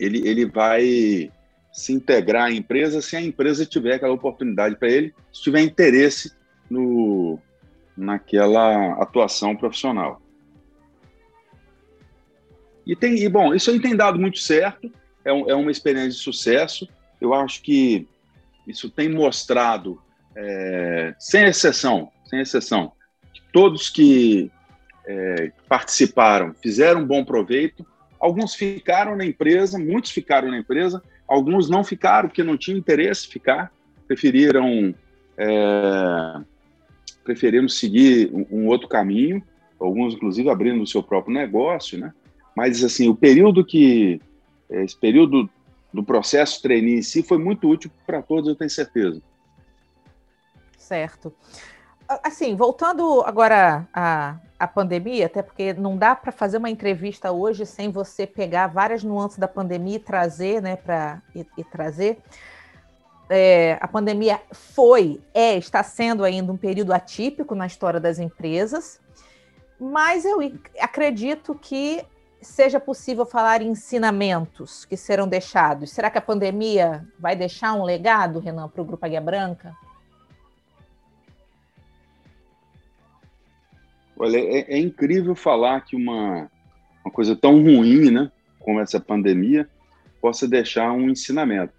ele, 0.00 0.28
ele 0.28 0.44
vai 0.44 1.30
se 1.72 1.92
integrar 1.92 2.46
à 2.46 2.52
empresa 2.52 3.00
se 3.00 3.14
a 3.14 3.22
empresa 3.22 3.64
tiver 3.64 3.94
aquela 3.94 4.12
oportunidade 4.12 4.74
para 4.74 4.88
ele, 4.88 5.14
se 5.32 5.42
tiver 5.42 5.60
interesse 5.60 6.32
no, 6.68 7.38
naquela 7.96 8.94
atuação 8.94 9.54
profissional. 9.54 10.20
E 12.84 12.96
tem, 12.96 13.16
e 13.22 13.28
bom, 13.28 13.54
isso 13.54 13.70
aí 13.70 13.78
tem 13.78 13.94
dado 13.94 14.18
muito 14.18 14.40
certo, 14.40 14.90
é, 15.24 15.32
um, 15.32 15.48
é 15.48 15.54
uma 15.54 15.70
experiência 15.70 16.10
de 16.10 16.16
sucesso. 16.16 16.88
Eu 17.20 17.32
acho 17.32 17.62
que 17.62 18.08
isso 18.66 18.90
tem 18.90 19.08
mostrado, 19.08 20.02
é, 20.36 21.14
sem 21.16 21.44
exceção, 21.44 22.10
sem 22.28 22.40
exceção, 22.40 22.92
todos 23.52 23.88
que 23.88 24.50
é, 25.06 25.52
participaram 25.68 26.54
fizeram 26.54 27.00
um 27.00 27.06
bom 27.06 27.24
proveito. 27.24 27.84
Alguns 28.20 28.54
ficaram 28.54 29.16
na 29.16 29.24
empresa, 29.24 29.78
muitos 29.78 30.10
ficaram 30.10 30.50
na 30.50 30.58
empresa, 30.58 31.02
alguns 31.26 31.70
não 31.70 31.82
ficaram 31.82 32.28
porque 32.28 32.42
não 32.42 32.56
tinham 32.56 32.78
interesse 32.78 33.26
ficar, 33.26 33.72
preferiram 34.06 34.94
é, 35.36 36.40
preferiram 37.24 37.68
seguir 37.68 38.30
um, 38.50 38.66
outro 38.66 38.88
caminho, 38.88 39.42
alguns 39.78 40.14
inclusive 40.14 40.48
abrindo 40.50 40.82
o 40.82 40.86
seu 40.86 41.02
próprio 41.02 41.32
negócio, 41.32 41.98
né? 41.98 42.12
Mas 42.56 42.82
assim, 42.82 43.08
o 43.08 43.14
período 43.14 43.64
que 43.64 44.20
esse 44.68 44.96
período 44.96 45.48
do 45.92 46.02
processo 46.02 46.60
trainee 46.60 46.98
em 46.98 47.02
si 47.02 47.22
foi 47.22 47.38
muito 47.38 47.68
útil 47.68 47.90
para 48.06 48.20
todos, 48.20 48.48
eu 48.48 48.56
tenho 48.56 48.70
certeza. 48.70 49.22
Certo. 50.76 51.32
Assim, 52.08 52.56
voltando 52.56 53.22
agora 53.26 53.86
à, 53.92 54.36
à 54.58 54.66
pandemia, 54.66 55.26
até 55.26 55.42
porque 55.42 55.74
não 55.74 55.94
dá 55.94 56.16
para 56.16 56.32
fazer 56.32 56.56
uma 56.56 56.70
entrevista 56.70 57.30
hoje 57.30 57.66
sem 57.66 57.90
você 57.90 58.26
pegar 58.26 58.68
várias 58.68 59.04
nuances 59.04 59.38
da 59.38 59.46
pandemia 59.46 59.96
e 59.96 60.00
trazer, 60.00 60.62
né, 60.62 60.76
para 60.76 61.20
e, 61.34 61.46
e, 61.58 61.64
trazer. 61.64 62.18
É, 63.28 63.76
a 63.78 63.86
pandemia 63.86 64.40
foi, 64.50 65.20
é, 65.34 65.56
está 65.58 65.82
sendo 65.82 66.24
ainda 66.24 66.50
um 66.50 66.56
período 66.56 66.94
atípico 66.94 67.54
na 67.54 67.66
história 67.66 68.00
das 68.00 68.18
empresas, 68.18 68.98
mas 69.78 70.24
eu 70.24 70.38
acredito 70.80 71.54
que 71.54 72.02
seja 72.40 72.80
possível 72.80 73.26
falar 73.26 73.60
em 73.60 73.68
ensinamentos 73.68 74.84
que 74.84 74.96
serão 74.96 75.28
deixados? 75.28 75.90
Será 75.90 76.08
que 76.08 76.16
a 76.16 76.22
pandemia 76.22 77.06
vai 77.18 77.36
deixar 77.36 77.74
um 77.74 77.84
legado, 77.84 78.38
Renan, 78.38 78.68
para 78.68 78.80
o 78.80 78.84
Grupo 78.84 79.04
Águia 79.04 79.20
Branca? 79.20 79.76
Olha, 84.18 84.38
é, 84.38 84.74
é, 84.74 84.78
incrível 84.78 85.34
falar 85.34 85.80
que 85.82 85.94
uma, 85.94 86.50
uma 87.04 87.12
coisa 87.12 87.36
tão 87.36 87.62
ruim, 87.62 88.10
né, 88.10 88.32
como 88.58 88.80
essa 88.80 88.98
pandemia, 88.98 89.68
possa 90.20 90.48
deixar 90.48 90.92
um 90.92 91.08
ensinamento. 91.08 91.72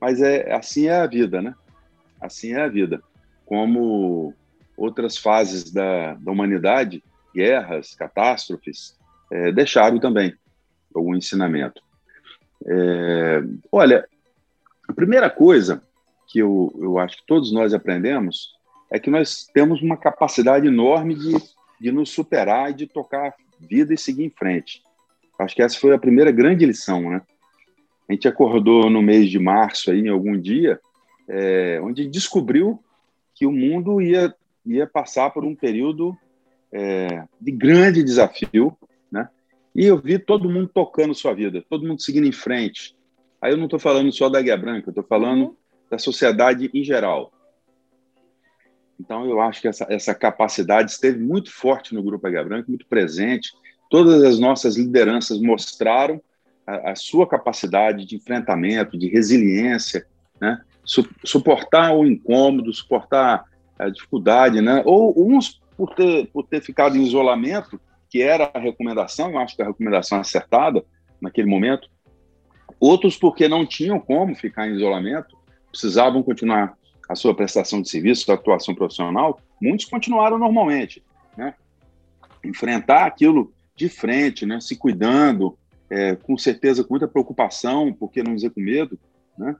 Mas 0.00 0.22
é 0.22 0.52
assim 0.52 0.86
é 0.86 0.94
a 0.94 1.06
vida, 1.06 1.42
né? 1.42 1.54
Assim 2.20 2.52
é 2.52 2.62
a 2.62 2.68
vida. 2.68 3.02
Como 3.44 4.32
outras 4.76 5.18
fases 5.18 5.72
da, 5.72 6.14
da 6.14 6.30
humanidade, 6.30 7.02
guerras, 7.34 7.94
catástrofes, 7.94 8.96
é, 9.30 9.52
deixaram 9.52 9.98
também 9.98 10.34
algum 10.94 11.14
ensinamento. 11.14 11.82
É, 12.66 13.42
olha, 13.70 14.08
a 14.88 14.92
primeira 14.92 15.28
coisa 15.28 15.82
que 16.28 16.38
eu, 16.38 16.72
eu 16.80 16.98
acho 16.98 17.18
que 17.18 17.26
todos 17.26 17.52
nós 17.52 17.74
aprendemos 17.74 18.52
é 18.90 18.98
que 18.98 19.10
nós 19.10 19.46
temos 19.52 19.82
uma 19.82 19.96
capacidade 19.96 20.66
enorme 20.66 21.14
de, 21.14 21.34
de 21.80 21.90
nos 21.90 22.10
superar 22.10 22.70
e 22.70 22.74
de 22.74 22.86
tocar 22.86 23.28
a 23.28 23.34
vida 23.58 23.94
e 23.94 23.98
seguir 23.98 24.24
em 24.24 24.30
frente. 24.30 24.82
Acho 25.38 25.54
que 25.54 25.62
essa 25.62 25.78
foi 25.78 25.94
a 25.94 25.98
primeira 25.98 26.30
grande 26.30 26.66
lição, 26.66 27.10
né? 27.10 27.22
A 28.08 28.12
gente 28.12 28.28
acordou 28.28 28.90
no 28.90 29.00
mês 29.00 29.30
de 29.30 29.38
março, 29.38 29.90
aí, 29.90 30.00
em 30.00 30.08
algum 30.08 30.38
dia, 30.38 30.78
é, 31.28 31.80
onde 31.82 32.06
descobriu 32.06 32.82
que 33.34 33.46
o 33.46 33.52
mundo 33.52 34.02
ia, 34.02 34.34
ia 34.66 34.86
passar 34.86 35.30
por 35.30 35.44
um 35.44 35.54
período 35.54 36.16
é, 36.72 37.24
de 37.40 37.52
grande 37.52 38.02
desafio, 38.02 38.76
né? 39.10 39.28
E 39.74 39.86
eu 39.86 39.96
vi 39.96 40.18
todo 40.18 40.50
mundo 40.50 40.68
tocando 40.74 41.14
sua 41.14 41.32
vida, 41.32 41.64
todo 41.70 41.86
mundo 41.86 42.02
seguindo 42.02 42.26
em 42.26 42.32
frente. 42.32 42.94
Aí 43.40 43.52
eu 43.52 43.56
não 43.56 43.64
estou 43.64 43.78
falando 43.78 44.12
só 44.12 44.28
da 44.28 44.42
Guia 44.42 44.56
Branca, 44.56 44.88
eu 44.88 44.90
estou 44.90 45.04
falando 45.04 45.42
uhum. 45.44 45.56
da 45.88 45.98
sociedade 45.98 46.70
em 46.74 46.84
geral. 46.84 47.32
Então 49.00 49.24
eu 49.24 49.40
acho 49.40 49.62
que 49.62 49.68
essa, 49.68 49.86
essa 49.88 50.14
capacidade 50.14 50.90
esteve 50.90 51.18
muito 51.18 51.50
forte 51.50 51.94
no 51.94 52.02
Grupo 52.02 52.26
Águia 52.26 52.44
Branca, 52.44 52.66
muito 52.68 52.86
presente. 52.86 53.52
Todas 53.88 54.22
as 54.22 54.38
nossas 54.38 54.76
lideranças 54.76 55.40
mostraram 55.40 56.20
a, 56.66 56.90
a 56.90 56.94
sua 56.94 57.26
capacidade 57.26 58.04
de 58.04 58.16
enfrentamento, 58.16 58.98
de 58.98 59.08
resiliência, 59.08 60.06
né? 60.38 60.60
Su 60.84 61.08
suportar 61.24 61.94
o 61.94 62.06
incômodo, 62.06 62.72
suportar 62.72 63.44
a 63.78 63.88
dificuldade, 63.88 64.60
né? 64.60 64.82
Ou 64.84 65.14
uns 65.16 65.60
por 65.76 65.94
ter, 65.94 66.26
por 66.26 66.46
ter 66.46 66.60
ficado 66.60 66.96
em 66.96 67.02
isolamento, 67.02 67.80
que 68.10 68.20
era 68.20 68.50
a 68.52 68.58
recomendação, 68.58 69.30
eu 69.30 69.38
acho 69.38 69.56
que 69.56 69.62
a 69.62 69.66
recomendação 69.66 70.20
acertada 70.20 70.84
naquele 71.22 71.48
momento, 71.48 71.88
outros 72.78 73.16
porque 73.16 73.48
não 73.48 73.64
tinham 73.64 73.98
como 73.98 74.34
ficar 74.34 74.68
em 74.68 74.74
isolamento, 74.74 75.38
precisavam 75.70 76.22
continuar 76.22 76.76
a 77.10 77.16
sua 77.16 77.34
prestação 77.34 77.82
de 77.82 77.90
serviço, 77.90 78.24
sua 78.24 78.36
atuação 78.36 78.72
profissional, 78.72 79.40
muitos 79.60 79.84
continuaram 79.86 80.38
normalmente, 80.38 81.02
né? 81.36 81.54
Enfrentar 82.44 83.04
aquilo 83.04 83.52
de 83.74 83.88
frente, 83.88 84.46
né? 84.46 84.60
Se 84.60 84.76
cuidando, 84.76 85.58
é, 85.90 86.14
com 86.14 86.38
certeza 86.38 86.84
com 86.84 86.92
muita 86.92 87.08
preocupação, 87.08 87.92
porque 87.92 88.22
não 88.22 88.36
dizer 88.36 88.50
com 88.50 88.60
medo, 88.60 88.96
né? 89.36 89.56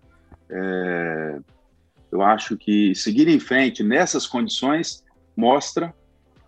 É, 0.49 1.41
eu 2.13 2.23
acho 2.23 2.57
que 2.57 2.95
seguir 2.95 3.27
em 3.27 3.41
frente 3.41 3.83
nessas 3.83 4.29
condições 4.29 5.03
mostra 5.37 5.93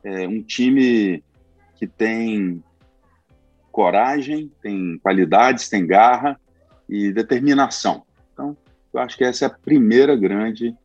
é, 0.05 0.29
um 0.29 0.41
time 0.41 1.25
que 1.75 1.87
tem 1.89 2.63
coragem, 3.73 4.53
tem 4.63 4.99
qualidades, 4.99 5.69
tem 5.69 5.85
garra 5.85 6.41
e 6.89 7.11
determinação. 7.11 8.05
Então, 8.33 8.57
eu 8.95 9.01
acho 9.01 9.19
que 9.19 9.25
essa 9.25 9.47
é 9.47 9.49
a 9.49 9.51
primeira 9.51 10.15
grande 10.15 10.77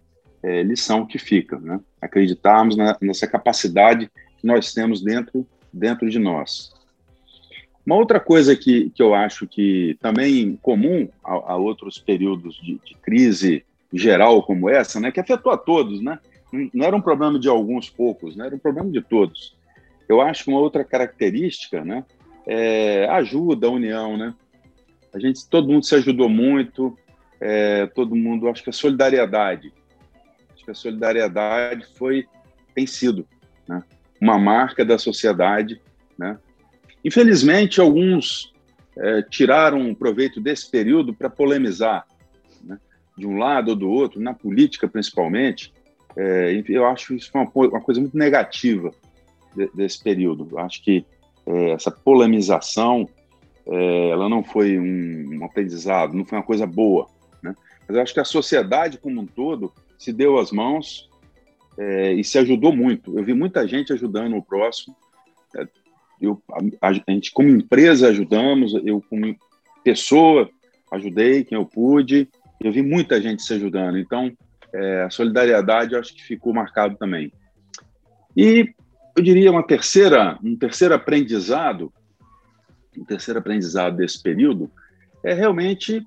é, 0.48 0.64
lição 0.64 1.06
que 1.06 1.20
fica, 1.20 1.60
né? 1.60 1.80
Acreditarmos 2.02 2.78
na, 2.78 2.98
nessa 3.02 3.28
capacidade 3.28 4.10
que 4.38 4.48
nós 4.48 4.74
temos 4.74 5.02
dentro 5.02 5.46
dentro 5.74 6.10
de 6.10 6.18
nós. 6.18 6.74
Uma 7.86 7.98
outra 7.98 8.20
coisa 8.20 8.56
que, 8.56 8.90
que 8.92 9.02
eu 9.04 9.14
acho 9.14 9.46
que 9.46 9.98
também 10.02 10.58
comum 10.62 11.10
a, 11.24 11.54
a 11.54 11.56
outros 11.58 11.98
períodos 11.98 12.56
de, 12.56 12.80
de, 12.84 12.96
crise 12.96 13.66
geral 13.94 14.42
como 14.44 14.70
essa, 14.70 15.00
né, 15.00 15.12
que 15.12 15.20
afetou 15.20 15.52
a 15.52 15.58
todos, 15.58 16.02
né? 16.02 16.18
Não 16.74 16.86
era 16.86 16.96
um 16.96 17.02
problema 17.02 17.38
de 17.38 17.50
alguns 17.50 17.90
poucos, 17.90 18.36
né? 18.36 18.46
Era 18.46 18.56
um 18.56 18.60
problema 18.60 18.90
de 18.90 19.02
todos. 19.02 19.56
Eu 20.08 20.22
acho 20.22 20.46
que 20.46 20.50
uma 20.50 20.60
outra 20.60 20.84
característica, 20.84 21.84
né, 21.84 22.06
é 22.46 23.06
ajuda, 23.10 23.68
a 23.68 23.72
união, 23.72 24.16
né? 24.16 24.34
A 25.14 25.20
gente, 25.20 25.48
todo 25.50 25.68
mundo 25.68 25.86
se 25.86 25.96
ajudou 25.96 26.30
muito, 26.30 26.98
é, 27.40 27.86
todo 27.88 28.16
mundo, 28.16 28.48
acho 28.48 28.64
que 28.64 28.70
a 28.70 28.74
solidariedade, 28.74 29.74
que 30.68 30.72
a 30.72 30.76
solidariedade 30.76 31.86
foi, 31.98 32.28
tem 32.76 32.86
sido, 32.86 33.26
né, 33.68 33.82
uma 34.20 34.38
marca 34.38 34.84
da 34.84 34.98
sociedade, 34.98 35.82
né? 36.18 36.38
Infelizmente, 37.06 37.80
alguns 37.80 38.54
é, 38.98 39.22
tiraram 39.22 39.96
proveito 39.96 40.42
desse 40.42 40.70
período 40.70 41.14
para 41.14 41.30
polemizar, 41.30 42.06
né? 42.62 42.78
de 43.18 43.26
um 43.26 43.38
lado 43.38 43.70
ou 43.70 43.76
do 43.76 43.90
outro, 43.90 44.20
na 44.20 44.34
política 44.34 44.90
principalmente. 44.90 45.72
É, 46.18 46.62
eu 46.68 46.86
acho 46.86 47.14
isso 47.14 47.32
uma, 47.34 47.50
uma 47.54 47.80
coisa 47.80 48.02
muito 48.02 48.18
negativa 48.18 48.92
de, 49.56 49.70
desse 49.74 50.04
período. 50.04 50.48
Eu 50.52 50.60
acho 50.60 50.84
que 50.84 51.06
é, 51.46 51.72
essa 51.72 51.92
polemização 51.92 53.08
é, 53.68 54.10
ela 54.10 54.28
não 54.28 54.44
foi 54.44 54.78
um, 54.78 55.38
um, 55.38 55.46
aprendizado, 55.46 56.14
não 56.14 56.26
foi 56.26 56.40
uma 56.40 56.44
coisa 56.44 56.66
boa. 56.66 57.08
Né? 57.42 57.56
Mas 57.88 57.96
eu 57.96 58.04
acho 58.04 58.14
que 58.14 58.20
a 58.20 58.26
sociedade 58.26 58.98
como 58.98 59.22
um 59.22 59.26
todo 59.26 59.72
se 59.98 60.14
deu 60.14 60.38
as 60.38 60.52
mãos 60.52 61.10
é, 61.78 62.14
e 62.14 62.24
se 62.24 62.38
ajudou 62.38 62.76
muito. 62.76 63.18
Eu 63.18 63.24
vi 63.24 63.34
muita 63.34 63.68
gente 63.68 63.94
ajudando 63.94 64.36
o 64.36 64.44
próximo. 64.44 64.96
É, 65.56 65.68
eu, 66.22 66.42
a, 66.52 66.90
a, 66.90 66.94
gente, 66.94 67.32
como 67.32 67.50
empresa, 67.50 68.10
ajudamos, 68.10 68.74
eu, 68.86 69.04
como 69.10 69.36
pessoa, 69.84 70.50
ajudei 70.92 71.44
quem 71.44 71.58
eu 71.58 71.66
pude, 71.66 72.30
eu 72.60 72.72
vi 72.72 72.82
muita 72.82 73.22
gente 73.22 73.44
se 73.44 73.54
ajudando. 73.54 73.98
Então, 73.98 74.32
é, 74.74 75.04
a 75.04 75.10
solidariedade 75.10 75.96
acho 75.96 76.14
que 76.14 76.24
ficou 76.24 76.54
marcado 76.54 76.96
também. 76.98 77.32
E 78.36 78.74
eu 79.16 79.24
diria 79.24 79.52
uma 79.52 79.66
terceira, 79.66 80.38
um 80.44 80.56
terceiro 80.56 80.94
aprendizado, 80.94 81.92
um 82.98 83.06
terceiro 83.06 83.40
aprendizado 83.40 83.98
desse 83.98 84.22
período 84.22 84.72
é 85.24 85.34
realmente 85.34 86.06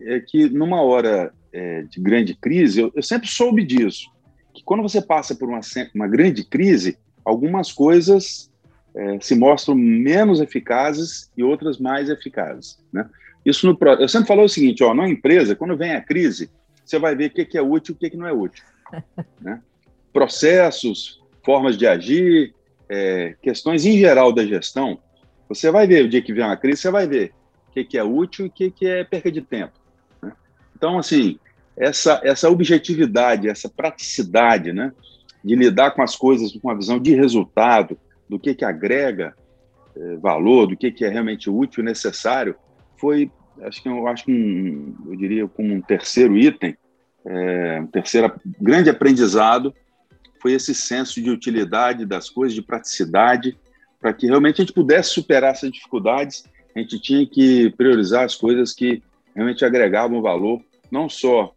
é 0.00 0.20
que 0.20 0.48
numa 0.48 0.82
hora 0.82 1.32
é, 1.54 1.82
de 1.82 2.00
grande 2.00 2.34
crise, 2.34 2.80
eu, 2.80 2.92
eu, 2.96 3.02
sempre 3.02 3.28
soube 3.28 3.64
disso, 3.64 4.10
que 4.52 4.64
quando 4.64 4.82
você 4.82 5.00
passa 5.00 5.36
por 5.36 5.48
uma, 5.48 5.60
uma 5.94 6.08
grande 6.08 6.44
crise, 6.44 6.98
algumas 7.24 7.70
coisas 7.72 8.50
é, 8.94 9.18
se 9.20 9.36
mostram 9.36 9.76
menos 9.76 10.40
eficazes 10.40 11.30
e 11.36 11.44
outras 11.44 11.78
mais 11.78 12.10
eficazes. 12.10 12.78
Né? 12.92 13.08
Isso 13.46 13.66
no, 13.66 13.78
eu 14.00 14.08
sempre 14.08 14.26
falo 14.26 14.42
o 14.42 14.48
seguinte, 14.48 14.82
ó, 14.82 14.92
na 14.92 15.08
empresa, 15.08 15.54
quando 15.54 15.76
vem 15.76 15.92
a 15.92 16.00
crise, 16.00 16.50
você 16.84 16.98
vai 16.98 17.14
ver 17.14 17.26
o 17.26 17.30
que 17.30 17.56
é 17.56 17.62
útil 17.62 17.96
e 18.00 18.06
o 18.06 18.10
que 18.10 18.16
não 18.16 18.26
é 18.26 18.32
útil. 18.32 18.64
Né? 19.40 19.60
Processos, 20.12 21.22
formas 21.44 21.76
de 21.76 21.86
agir, 21.86 22.52
é, 22.88 23.36
questões 23.40 23.86
em 23.86 23.98
geral 23.98 24.32
da 24.32 24.44
gestão, 24.44 24.98
você 25.48 25.70
vai 25.70 25.86
ver 25.86 26.04
o 26.04 26.08
dia 26.08 26.22
que 26.22 26.32
vem 26.32 26.44
uma 26.44 26.56
crise, 26.56 26.82
você 26.82 26.90
vai 26.90 27.06
ver 27.06 27.32
o 27.68 27.84
que 27.84 27.98
é 27.98 28.04
útil 28.04 28.46
e 28.46 28.66
o 28.66 28.72
que 28.72 28.86
é 28.86 29.04
perca 29.04 29.30
de 29.30 29.40
tempo. 29.40 29.72
Né? 30.22 30.32
Então, 30.76 30.98
assim, 30.98 31.38
essa, 31.76 32.20
essa 32.22 32.48
objetividade, 32.48 33.48
essa 33.48 33.68
praticidade, 33.68 34.72
né, 34.72 34.92
de 35.44 35.54
lidar 35.54 35.90
com 35.92 36.02
as 36.02 36.16
coisas 36.16 36.52
com 36.52 36.68
uma 36.68 36.76
visão 36.76 36.98
de 36.98 37.14
resultado, 37.14 37.98
do 38.28 38.38
que, 38.38 38.54
que 38.54 38.64
agrega 38.64 39.34
é, 39.96 40.16
valor, 40.16 40.66
do 40.66 40.76
que, 40.76 40.90
que 40.90 41.04
é 41.04 41.08
realmente 41.08 41.50
útil 41.50 41.82
e 41.82 41.86
necessário, 41.86 42.54
foi, 42.96 43.30
acho 43.62 43.82
que 43.82 43.88
eu 43.88 44.06
acho 44.08 44.24
que 44.24 44.32
um, 44.32 44.94
eu 45.06 45.16
diria 45.16 45.48
como 45.48 45.74
um 45.74 45.80
terceiro 45.80 46.36
item, 46.36 46.76
é, 47.26 47.80
um 47.80 47.86
terceiro 47.86 48.32
grande 48.60 48.90
aprendizado 48.90 49.74
foi 50.44 50.52
esse 50.52 50.74
senso 50.74 51.22
de 51.22 51.30
utilidade 51.30 52.04
das 52.04 52.28
coisas, 52.28 52.54
de 52.54 52.60
praticidade, 52.60 53.56
para 53.98 54.12
que 54.12 54.26
realmente 54.26 54.60
a 54.60 54.64
gente 54.64 54.74
pudesse 54.74 55.08
superar 55.08 55.52
essas 55.52 55.72
dificuldades. 55.72 56.44
A 56.76 56.80
gente 56.80 57.00
tinha 57.00 57.26
que 57.26 57.70
priorizar 57.78 58.24
as 58.24 58.34
coisas 58.34 58.74
que 58.74 59.02
realmente 59.34 59.64
agregavam 59.64 60.20
valor, 60.20 60.60
não 60.90 61.08
só 61.08 61.54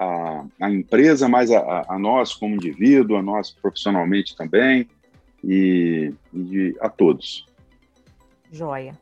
a, 0.00 0.44
a 0.58 0.70
empresa, 0.70 1.28
mas 1.28 1.50
a, 1.50 1.84
a, 1.86 1.98
nós 1.98 2.32
como 2.34 2.54
indivíduo, 2.54 3.18
a 3.18 3.22
nós 3.22 3.50
profissionalmente 3.50 4.34
também, 4.34 4.88
e, 5.44 6.14
e 6.32 6.74
a 6.80 6.88
todos. 6.88 7.46
Joia. 8.50 8.98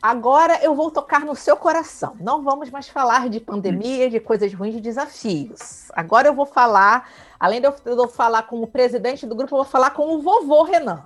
Agora 0.00 0.58
eu 0.62 0.74
vou 0.74 0.90
tocar 0.90 1.20
no 1.20 1.36
seu 1.36 1.54
coração. 1.56 2.16
Não 2.18 2.42
vamos 2.42 2.70
mais 2.70 2.88
falar 2.88 3.28
de 3.28 3.38
pandemia, 3.38 4.10
de 4.10 4.18
coisas 4.18 4.52
ruins, 4.52 4.74
de 4.74 4.80
desafios. 4.80 5.92
Agora 5.92 6.28
eu 6.28 6.34
vou 6.34 6.46
falar, 6.46 7.08
além 7.38 7.60
de 7.60 7.66
eu, 7.66 8.08
falar 8.08 8.44
como 8.44 8.66
presidente 8.66 9.26
do 9.26 9.36
grupo, 9.36 9.54
eu 9.54 9.62
vou 9.62 9.70
falar 9.70 9.90
com 9.90 10.14
o 10.14 10.22
vovô 10.22 10.62
Renan. 10.64 11.04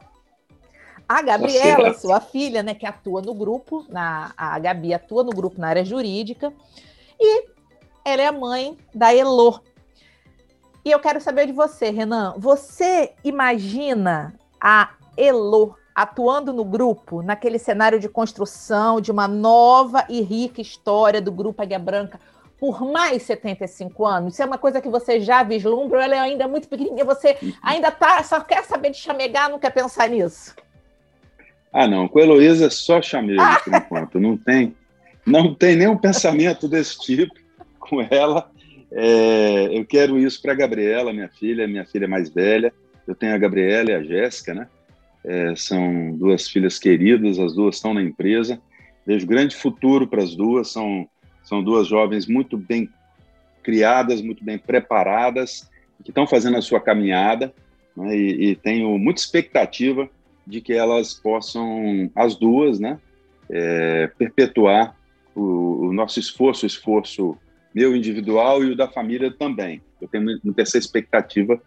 A 1.08 1.20
Gabriela, 1.20 1.92
tá 1.92 1.98
sua 1.98 2.20
filha, 2.20 2.62
né, 2.62 2.74
que 2.74 2.86
atua 2.86 3.20
no 3.20 3.34
grupo, 3.34 3.84
na, 3.88 4.32
a 4.36 4.58
Gabi 4.58 4.94
atua 4.94 5.22
no 5.22 5.30
grupo 5.30 5.60
na 5.60 5.68
área 5.68 5.84
jurídica, 5.84 6.52
e 7.20 7.55
ela 8.06 8.22
é 8.22 8.26
a 8.26 8.32
mãe 8.32 8.78
da 8.94 9.12
Elô. 9.12 9.58
E 10.84 10.92
eu 10.92 11.00
quero 11.00 11.20
saber 11.20 11.46
de 11.46 11.52
você, 11.52 11.90
Renan. 11.90 12.34
Você 12.38 13.12
imagina 13.24 14.32
a 14.60 14.90
Elô 15.16 15.74
atuando 15.92 16.52
no 16.52 16.64
grupo, 16.64 17.20
naquele 17.20 17.58
cenário 17.58 17.98
de 17.98 18.08
construção 18.08 19.00
de 19.00 19.10
uma 19.10 19.26
nova 19.26 20.04
e 20.08 20.20
rica 20.20 20.60
história 20.60 21.20
do 21.20 21.32
Grupo 21.32 21.60
Águia 21.60 21.80
Branca 21.80 22.20
por 22.60 22.80
mais 22.80 23.24
75 23.24 24.06
anos? 24.06 24.34
Isso 24.34 24.42
é 24.42 24.46
uma 24.46 24.58
coisa 24.58 24.80
que 24.80 24.88
você 24.88 25.18
já 25.18 25.42
vislumbra 25.42 25.98
ou 25.98 26.04
ela 26.04 26.14
é 26.14 26.20
ainda 26.20 26.46
muito 26.46 26.68
pequenininha? 26.68 27.04
Você 27.04 27.36
ainda 27.60 27.90
tá, 27.90 28.22
só 28.22 28.38
quer 28.38 28.62
saber 28.62 28.90
de 28.90 28.98
chamegar, 28.98 29.50
não 29.50 29.58
quer 29.58 29.70
pensar 29.70 30.08
nisso? 30.08 30.54
Ah, 31.72 31.88
não. 31.88 32.06
Com 32.06 32.20
a 32.20 32.22
Heloísa 32.22 32.66
é 32.66 32.70
só 32.70 33.02
chamego, 33.02 33.42
ah. 33.42 33.60
por 33.64 33.74
enquanto. 33.74 34.20
Não 34.20 34.36
tem, 34.36 34.76
não 35.26 35.52
tem 35.52 35.74
nenhum 35.74 35.96
pensamento 35.96 36.68
desse 36.68 37.00
tipo 37.00 37.45
com 37.88 38.00
ela. 38.10 38.50
É, 38.90 39.76
eu 39.76 39.84
quero 39.84 40.18
isso 40.18 40.40
para 40.40 40.52
a 40.52 40.56
Gabriela, 40.56 41.12
minha 41.12 41.28
filha, 41.28 41.66
minha 41.66 41.84
filha 41.84 42.08
mais 42.08 42.30
velha. 42.30 42.72
Eu 43.06 43.14
tenho 43.14 43.34
a 43.34 43.38
Gabriela 43.38 43.90
e 43.90 43.94
a 43.94 44.02
Jéssica, 44.02 44.54
né? 44.54 44.68
É, 45.24 45.54
são 45.56 46.12
duas 46.16 46.48
filhas 46.48 46.78
queridas, 46.78 47.38
as 47.38 47.54
duas 47.54 47.76
estão 47.76 47.92
na 47.94 48.02
empresa. 48.02 48.60
Vejo 49.04 49.26
grande 49.26 49.56
futuro 49.56 50.06
para 50.06 50.22
as 50.22 50.34
duas. 50.34 50.70
São, 50.70 51.08
são 51.42 51.62
duas 51.62 51.86
jovens 51.86 52.26
muito 52.26 52.56
bem 52.56 52.88
criadas, 53.62 54.22
muito 54.22 54.44
bem 54.44 54.58
preparadas, 54.58 55.68
que 56.04 56.10
estão 56.10 56.26
fazendo 56.26 56.56
a 56.56 56.62
sua 56.62 56.80
caminhada. 56.80 57.52
Né? 57.96 58.16
E, 58.16 58.50
e 58.50 58.56
tenho 58.56 58.96
muita 58.98 59.20
expectativa 59.20 60.08
de 60.46 60.60
que 60.60 60.72
elas 60.72 61.14
possam, 61.14 62.10
as 62.14 62.36
duas, 62.36 62.78
né, 62.78 63.00
é, 63.50 64.06
perpetuar 64.16 64.96
o, 65.34 65.88
o, 65.88 65.92
nosso 65.92 66.20
esforço, 66.20 66.64
o 66.64 66.66
esforço 66.66 67.36
meu 67.76 67.94
individual 67.94 68.64
e 68.64 68.70
o 68.70 68.76
da 68.76 68.88
família 68.88 69.30
também. 69.30 69.82
Eu 70.00 70.08
tenho 70.08 70.24
muita 70.42 70.62
essa 70.62 70.78
expectativa 70.78 71.60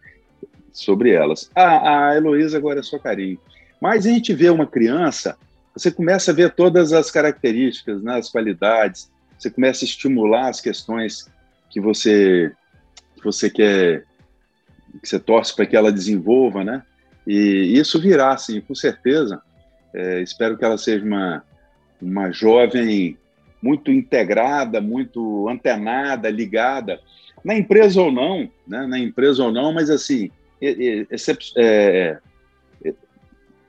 sobre 0.74 1.12
elas. 1.12 1.52
A, 1.54 2.08
a 2.08 2.15
Heloísa 2.15 2.58
agora 2.58 2.80
é 2.80 2.84
só 2.84 2.98
carinho. 2.98 3.39
Mas 3.80 4.08
a 4.08 4.10
gente 4.10 4.34
vê 4.34 4.50
uma 4.50 4.65
criança, 4.65 5.38
você 5.72 5.91
começa 5.91 6.32
a 6.32 6.34
ver 6.34 6.56
todas 6.56 6.93
as 6.93 7.12
características, 7.12 8.02
né, 8.02 8.17
as 8.17 8.28
qualidades, 8.28 9.12
você 9.38 9.52
começa 9.52 9.86
a 9.86 9.88
estimular 9.88 10.50
as 10.50 10.60
questões 10.60 11.30
que 11.69 11.80
você 11.80 12.52
que 13.15 13.24
você 13.24 13.48
quer 13.48 14.04
que 15.04 15.08
você 15.08 15.19
torce 15.19 15.56
para 15.56 15.67
que 15.67 15.76
ela 15.76 15.91
desenvolva, 15.91 16.63
né? 16.63 16.82
E 17.28 17.78
isso 17.78 18.02
virá, 18.02 18.36
sim, 18.36 18.60
com 18.60 18.74
certeza. 18.74 19.39
É, 19.93 20.22
espero 20.22 20.58
que 20.58 20.65
ela 20.65 20.78
seja 20.78 21.06
uma, 21.06 21.43
uma 22.02 22.32
jovem 22.32 23.15
muito 23.62 23.91
integrada, 23.91 24.80
muito 24.80 25.48
antenada, 25.50 26.30
ligada, 26.30 27.00
na 27.43 27.56
empresa 27.56 28.02
ou 28.02 28.12
não, 28.12 28.50
né? 28.67 28.86
na 28.88 29.00
empresa 29.00 29.43
ou 29.43 29.52
não, 29.52 29.74
mas 29.74 29.89
assim, 29.89 30.30
é, 30.62 31.02
é, 31.02 31.08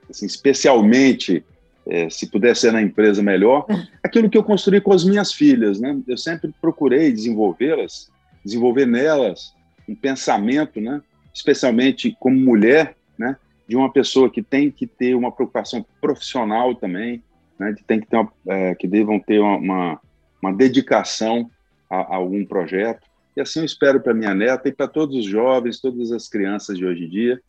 assim 0.09 0.25
especialmente, 0.25 1.43
é, 1.87 2.09
se 2.09 2.27
puder 2.27 2.55
ser 2.55 2.71
na 2.71 2.81
empresa 2.81 3.23
melhor, 3.23 3.65
aquilo 4.03 4.29
que 4.29 4.37
eu 4.37 4.43
construí 4.43 4.81
com 4.81 4.93
as 4.93 5.03
minhas 5.03 5.33
filhas. 5.33 5.79
Né? 5.79 5.99
Eu 6.07 6.17
sempre 6.17 6.53
procurei 6.61 7.11
desenvolvê-las, 7.11 8.11
desenvolver 8.43 8.85
nelas 8.85 9.53
um 9.87 9.95
pensamento, 9.95 10.79
né? 10.79 11.01
especialmente 11.33 12.15
como 12.19 12.37
mulher, 12.37 12.95
né? 13.17 13.35
de 13.67 13.75
uma 13.75 13.91
pessoa 13.91 14.29
que 14.29 14.41
tem 14.41 14.69
que 14.69 14.85
ter 14.85 15.15
uma 15.15 15.31
preocupação 15.31 15.85
profissional 15.99 16.75
também, 16.75 17.23
né, 17.61 17.73
que 17.73 17.83
tem 17.83 17.99
que 17.99 18.07
ter 18.07 18.17
uma, 18.17 18.33
é, 18.47 18.73
que 18.73 18.87
devam 18.87 19.19
ter 19.19 19.39
uma, 19.39 19.57
uma, 19.57 20.01
uma 20.41 20.53
dedicação 20.53 21.49
a, 21.89 21.97
a, 21.97 22.15
algum 22.15 22.43
projeto. 22.43 23.07
E 23.37 23.41
assim 23.41 23.59
eu 23.59 23.65
espero 23.65 24.01
para 24.01 24.13
minha 24.13 24.33
neta 24.33 24.67
e 24.67 24.73
para 24.73 24.87
todos 24.87 25.15
os 25.15 25.25
jovens, 25.25 25.79
todas 25.79 26.11
as 26.11 26.27
crianças 26.27 26.77
de 26.77 26.85
hoje 26.85 27.05
em 27.05 27.09
dia, 27.09 27.41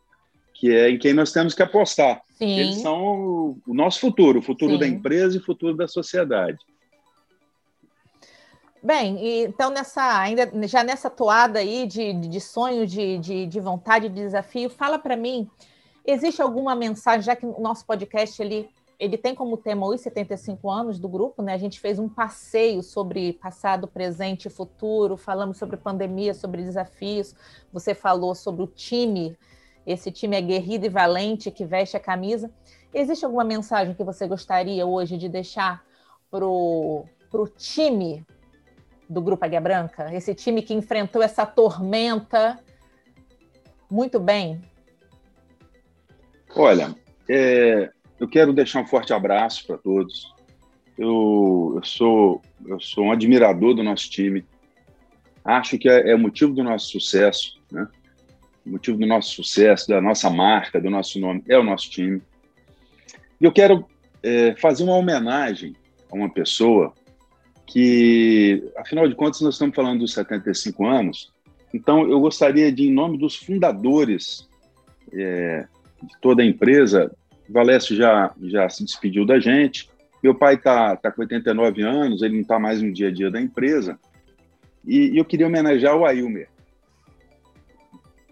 que 0.53 0.71
é 0.71 0.91
em 0.91 0.99
quem 0.99 1.15
nós 1.15 1.33
temos 1.33 1.55
que 1.55 1.63
apostar. 1.63 2.21
Sim. 2.35 2.59
Eles 2.59 2.83
são 2.83 3.03
o, 3.03 3.59
o 3.67 3.75
nosso 3.75 4.01
futuro, 4.01 4.41
o 4.41 4.43
futuro 4.43 4.75
Sim. 4.75 4.79
da 4.79 4.87
empresa 4.87 5.37
e 5.37 5.41
o 5.41 5.45
futuro 5.45 5.75
da 5.75 5.89
sociedade. 5.89 6.59
Bem, 8.83 9.45
então 9.45 9.71
nessa 9.71 10.19
ainda 10.19 10.51
já 10.67 10.83
nessa 10.83 11.09
toada 11.09 11.61
aí 11.61 11.87
de, 11.87 12.13
de 12.13 12.41
sonho, 12.41 12.87
de, 12.87 13.17
de, 13.19 13.47
de 13.47 13.61
vontade, 13.61 14.09
de 14.09 14.17
desafio, 14.17 14.69
fala 14.69 14.99
para 14.99 15.17
mim 15.17 15.49
Existe 16.05 16.43
alguma 16.43 16.75
mensagem, 16.75 17.23
já 17.23 17.37
que 17.37 17.47
o 17.47 17.61
nosso 17.61 17.87
podcast 17.87 18.41
ele, 18.43 18.69
ele 19.03 19.19
tem 19.19 19.35
como 19.35 19.57
tema 19.57 19.85
os 19.89 20.01
75 20.01 20.71
anos 20.71 20.97
do 20.97 21.09
grupo, 21.09 21.43
né? 21.43 21.55
A 21.55 21.59
gente 21.59 21.81
fez 21.81 21.99
um 21.99 22.09
passeio 22.09 22.85
sobre 22.85 23.33
passado, 23.33 23.89
presente 23.89 24.47
e 24.47 24.51
futuro, 24.51 25.17
falamos 25.17 25.57
sobre 25.57 25.77
pandemia, 25.77 26.33
sobre 26.33 26.63
desafios. 26.63 27.35
Você 27.73 27.97
falou 27.97 28.33
sobre 28.33 28.63
o 28.63 28.67
time, 28.69 29.37
esse 29.85 30.13
time 30.13 30.37
aguerrido 30.37 30.87
e 30.87 30.89
valente 30.89 31.51
que 31.51 31.65
veste 31.65 31.97
a 31.97 32.01
camisa. 32.01 32.49
Existe 32.95 33.25
alguma 33.25 33.43
mensagem 33.43 33.93
que 33.93 34.05
você 34.05 34.25
gostaria 34.25 34.87
hoje 34.87 35.19
de 35.19 35.29
deixar 35.29 35.85
para 36.31 36.47
o 36.47 37.05
time 37.57 38.25
do 39.11 39.21
Grupo 39.21 39.45
Águia 39.45 39.61
Branca? 39.61 40.15
Esse 40.15 40.33
time 40.33 40.63
que 40.63 40.75
enfrentou 40.75 41.21
essa 41.25 41.45
tormenta 41.45 42.57
muito 43.91 44.21
bem? 44.21 44.63
Olha, 46.55 46.95
é, 47.29 47.91
eu 48.23 48.29
quero 48.29 48.53
deixar 48.53 48.81
um 48.81 48.87
forte 48.87 49.13
abraço 49.13 49.67
para 49.67 49.77
todos. 49.77 50.33
Eu, 50.97 51.73
eu, 51.75 51.83
sou, 51.83 52.41
eu 52.65 52.79
sou 52.79 53.07
um 53.07 53.11
admirador 53.11 53.75
do 53.75 53.83
nosso 53.83 54.09
time. 54.09 54.47
Acho 55.45 55.77
que 55.77 55.89
é, 55.89 56.13
é 56.13 56.17
motivo 56.17 56.55
do 56.55 56.63
nosso 56.63 56.89
sucesso, 56.89 57.61
né? 57.69 57.89
O 58.65 58.71
motivo 58.71 58.97
do 58.97 59.07
nosso 59.07 59.35
sucesso, 59.35 59.89
da 59.89 60.01
nossa 60.01 60.31
marca, 60.31 60.81
do 60.81 60.89
nosso 60.89 61.19
nome, 61.19 61.43
é 61.49 61.59
o 61.59 61.65
nosso 61.65 61.91
time. 61.91 62.23
E 63.41 63.45
eu 63.45 63.51
quero 63.51 63.85
é, 64.23 64.55
fazer 64.55 64.85
uma 64.85 64.95
homenagem 64.95 65.75
a 66.09 66.15
uma 66.15 66.33
pessoa 66.33 66.95
que, 67.67 68.71
afinal 68.77 69.09
de 69.09 69.17
contas, 69.17 69.41
nós 69.41 69.55
estamos 69.55 69.75
falando 69.75 69.99
dos 69.99 70.13
75 70.13 70.87
anos, 70.87 71.33
então 71.75 72.09
eu 72.09 72.21
gostaria 72.21 72.71
de, 72.71 72.87
em 72.87 72.93
nome 72.93 73.19
dos 73.19 73.35
fundadores 73.35 74.49
é, 75.13 75.67
de 76.01 76.21
toda 76.21 76.41
a 76.41 76.47
empresa. 76.47 77.11
Valécio 77.53 77.95
já, 77.97 78.35
já 78.43 78.69
se 78.69 78.85
despediu 78.85 79.27
da 79.27 79.39
gente. 79.39 79.91
Meu 80.23 80.35
pai 80.35 80.55
está 80.55 80.97
tá 80.97 81.11
com 81.11 81.23
89 81.23 81.83
anos, 81.83 82.23
ele 82.23 82.35
não 82.35 82.43
está 82.43 82.59
mais 82.59 82.81
no 82.81 82.93
dia 82.93 83.09
a 83.09 83.13
dia 83.13 83.31
da 83.31 83.41
empresa. 83.41 83.99
E, 84.85 85.11
e 85.11 85.19
eu 85.19 85.25
queria 85.25 85.47
homenagear 85.47 85.97
o 85.97 86.05
Ailmer. 86.05 86.49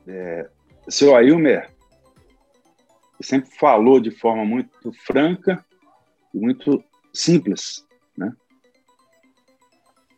É, 0.07 0.49
seu 0.89 1.15
Ailmer 1.15 1.71
sempre 3.21 3.51
falou 3.51 4.01
de 4.01 4.11
forma 4.11 4.45
muito 4.45 4.93
franca 5.05 5.65
e 6.35 6.39
muito 6.39 6.83
simples, 7.13 7.87
né? 8.17 8.33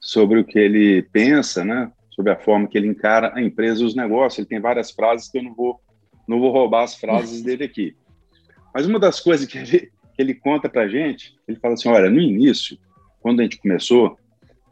Sobre 0.00 0.40
o 0.40 0.44
que 0.44 0.58
ele 0.58 1.02
pensa, 1.02 1.64
né? 1.64 1.90
Sobre 2.10 2.32
a 2.32 2.38
forma 2.38 2.68
que 2.68 2.76
ele 2.76 2.88
encara 2.88 3.32
a 3.34 3.42
empresa 3.42 3.82
e 3.82 3.86
os 3.86 3.94
negócios. 3.94 4.38
Ele 4.38 4.48
tem 4.48 4.60
várias 4.60 4.90
frases 4.90 5.28
que 5.28 5.38
eu 5.38 5.42
não 5.42 5.54
vou 5.54 5.80
não 6.26 6.38
vou 6.38 6.52
roubar 6.52 6.84
as 6.84 6.94
frases 6.94 7.42
dele 7.42 7.64
aqui. 7.64 7.96
Mas 8.74 8.86
uma 8.86 8.98
das 8.98 9.20
coisas 9.20 9.46
que 9.46 9.58
ele, 9.58 9.90
que 10.14 10.18
ele 10.18 10.34
conta 10.34 10.68
para 10.68 10.82
a 10.82 10.88
gente, 10.88 11.34
ele 11.46 11.58
fala 11.58 11.74
assim, 11.74 11.88
olha, 11.88 12.10
no 12.10 12.20
início, 12.20 12.78
quando 13.20 13.40
a 13.40 13.42
gente 13.42 13.58
começou, 13.58 14.16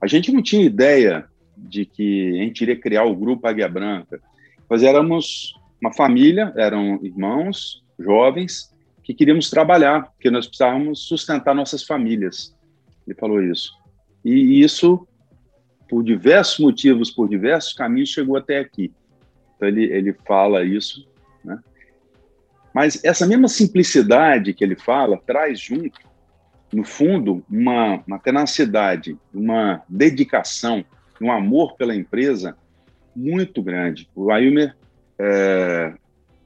a 0.01 0.07
gente 0.07 0.33
não 0.33 0.43
tinha 0.43 0.65
ideia 0.65 1.27
de 1.57 1.85
que 1.85 2.31
a 2.41 2.45
gente 2.45 2.63
iria 2.63 2.81
criar 2.81 3.05
o 3.05 3.15
Grupo 3.15 3.47
Águia 3.47 3.69
Branca. 3.69 4.21
Nós 4.69 4.83
éramos 4.83 5.55
uma 5.81 5.93
família, 5.93 6.53
eram 6.57 6.99
irmãos, 7.03 7.83
jovens, 7.99 8.75
que 9.03 9.15
queríamos 9.15 9.51
trabalhar, 9.51 10.05
porque 10.13 10.31
nós 10.31 10.47
precisávamos 10.47 11.07
sustentar 11.07 11.55
nossas 11.55 11.83
famílias. 11.83 12.55
Ele 13.07 13.17
falou 13.19 13.43
isso. 13.43 13.73
E 14.25 14.63
isso, 14.63 15.07
por 15.89 16.03
diversos 16.03 16.59
motivos, 16.59 17.11
por 17.11 17.29
diversos 17.29 17.73
caminhos, 17.73 18.11
chegou 18.11 18.37
até 18.37 18.59
aqui. 18.59 18.93
Então, 19.57 19.69
ele, 19.69 19.85
ele 19.85 20.13
fala 20.27 20.65
isso? 20.65 21.10
Mas 22.75 23.03
essa 23.05 23.27
mesma 23.27 23.49
simplicidade 23.49 24.55
que 24.55 24.63
ele 24.65 24.77
fala 24.77 25.21
traz 25.27 25.61
junto, 25.61 26.01
no 26.73 26.85
fundo, 26.85 27.45
uma, 27.51 28.03
uma 28.07 28.19
tenacidade, 28.19 29.19
uma 29.35 29.83
dedicação, 29.89 30.85
um 31.21 31.33
amor 31.33 31.77
pela 31.77 31.95
empresa 31.95 32.57
muito 33.15 33.63
grande. 33.63 34.09
O 34.15 34.31
Ailmer, 34.31 34.77
é, 35.19 35.93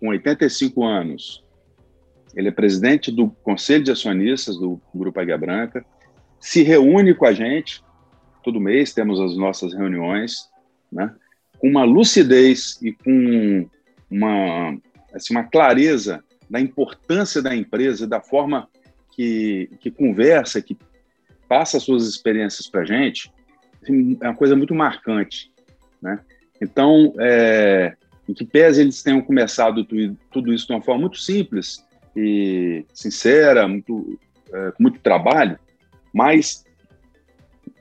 com 0.01 0.09
85 0.09 0.83
anos, 0.83 1.45
ele 2.35 2.49
é 2.49 2.53
presidente 2.53 3.13
do 3.13 3.29
Conselho 3.29 3.85
de 3.85 3.91
Acionistas 3.91 4.57
do 4.57 4.81
Grupo 4.95 5.21
Águia 5.21 5.39
Branca, 5.39 5.85
se 6.41 6.63
reúne 6.63 7.15
com 7.15 7.27
a 7.27 7.33
gente, 7.33 7.83
todo 8.43 8.61
mês 8.61 8.93
temos 8.93 9.21
as 9.21 9.37
nossas 9.37 9.73
reuniões, 9.73 10.49
né, 10.91 11.15
com 11.59 11.69
uma 11.69 11.85
lucidez 11.85 12.79
e 12.83 12.93
com 12.93 13.69
uma, 14.11 14.77
assim, 15.15 15.35
uma 15.35 15.45
clareza 15.45 16.23
da 16.49 16.61
importância 16.61 17.41
da 17.41 17.55
empresa, 17.55 18.07
da 18.07 18.21
forma 18.21 18.69
que, 19.13 19.71
que 19.81 19.91
conversa, 19.91 20.61
que 20.61 20.77
passa 21.49 21.81
suas 21.81 22.07
experiências 22.07 22.69
para 22.69 22.83
a 22.83 22.85
gente, 22.85 23.33
assim, 23.83 24.19
é 24.21 24.29
uma 24.29 24.37
coisa 24.37 24.57
muito 24.57 24.75
marcante. 24.75 25.51
Né? 26.03 26.19
Então, 26.61 27.15
é, 27.19 27.97
em 28.29 28.35
que 28.35 28.45
pese 28.45 28.81
eles 28.81 29.03
tenham 29.03 29.21
começado 29.21 29.85
tudo, 29.85 30.53
isso 30.53 30.67
de 30.67 30.73
uma 30.73 30.83
forma 30.83 31.03
muito 31.03 31.19
simples 31.19 31.85
e 32.17 32.85
sincera, 32.93 33.69
muito, 33.69 34.19
é, 34.53 34.71
com 34.73 34.83
muito 34.83 35.01
trabalho, 35.01 35.59
mas 36.13 36.65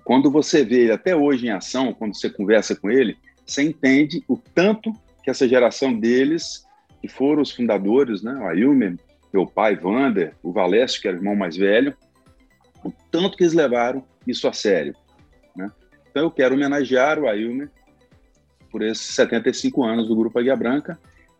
quando 0.04 0.30
você 0.30 0.65
vê 0.65 0.82
ele 0.82 0.91
até 0.91 1.15
hoje 1.15 1.48
em 1.48 1.52
ação, 1.52 1.93
quando 1.93 2.15
você 2.15 2.30
conversa 2.30 2.76
com 2.76 2.89
ele, 2.89 3.17
você 3.46 3.63
entende 3.63 4.24
o 4.28 4.38
tanto 4.38 4.91
que 5.24 5.30
essa 5.30 5.48
geração 5.48 5.98
deles, 5.98 6.65
que 7.04 7.08
foram 7.10 7.42
os 7.42 7.52
fundadores, 7.52 8.24
né, 8.24 8.34
o 8.34 8.48
Ailmer, 8.48 8.96
meu 9.34 9.46
pai, 9.46 9.76
Vander, 9.76 10.34
o 10.42 10.54
Valécio, 10.54 11.02
que 11.02 11.08
era 11.10 11.18
o 11.18 11.20
irmão 11.20 11.36
mais 11.36 11.58
velho, 11.58 11.94
o 12.82 12.94
tanto 13.12 13.36
que 13.36 13.44
eles 13.44 13.52
levaram 13.52 14.06
isso 14.26 14.48
a 14.48 14.54
sério. 14.54 14.96
Né? 15.54 15.70
Então 16.10 16.24
eu 16.24 16.32
quero 16.32 16.56
homenagear 16.56 17.20
o 17.20 17.28
Ailmer 17.28 17.70
por 18.72 18.82
esses 18.82 19.06
75 19.16 19.84
anos 19.84 20.08
do 20.08 20.16
Grupo 20.16 20.39
Águia 20.39 20.56
Branca 20.56 20.98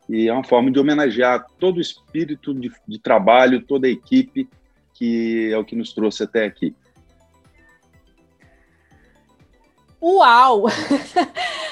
e 0.10 0.28
é 0.28 0.34
uma 0.34 0.44
forma 0.44 0.70
de 0.70 0.78
homenagear 0.78 1.48
todo 1.58 1.78
o 1.78 1.82
espírito 1.82 2.54
de, 2.54 2.70
de 2.86 3.00
trabalho, 3.00 3.66
toda 3.66 3.88
a 3.88 3.90
equipe 3.90 4.50
que 4.94 5.50
é 5.50 5.58
o 5.58 5.64
que 5.64 5.78
nos 5.78 5.94
trouxe 5.94 6.24
até 6.24 6.44
aqui. 6.46 6.76
Uau! 10.02 10.66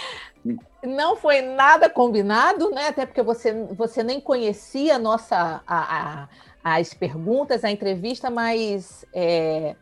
Não 0.83 1.15
foi 1.15 1.41
nada 1.41 1.89
combinado, 1.89 2.71
né? 2.71 2.87
Até 2.87 3.05
porque 3.05 3.21
você, 3.21 3.53
você 3.71 4.03
nem 4.03 4.19
conhecia 4.19 4.95
a 4.95 4.99
nossa, 4.99 5.61
a, 5.67 6.23
a, 6.23 6.29
as 6.63 6.93
perguntas, 6.93 7.63
a 7.63 7.69
entrevista, 7.69 8.29
mas 8.31 9.05
é, 9.13 9.75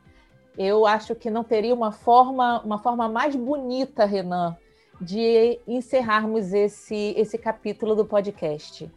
eu 0.58 0.86
acho 0.86 1.16
que 1.16 1.30
não 1.30 1.44
teria 1.44 1.74
uma 1.74 1.94
forma, 1.94 2.62
uma 2.66 2.80
forma 2.80 3.08
mais 3.08 3.34
bonita, 3.34 4.04
Renan, 4.04 4.58
de 5.00 5.58
encerrarmos 5.66 6.52
esse, 6.52 7.14
esse 7.16 7.38
capítulo 7.38 7.96
do 7.96 8.04
podcast. 8.04 8.92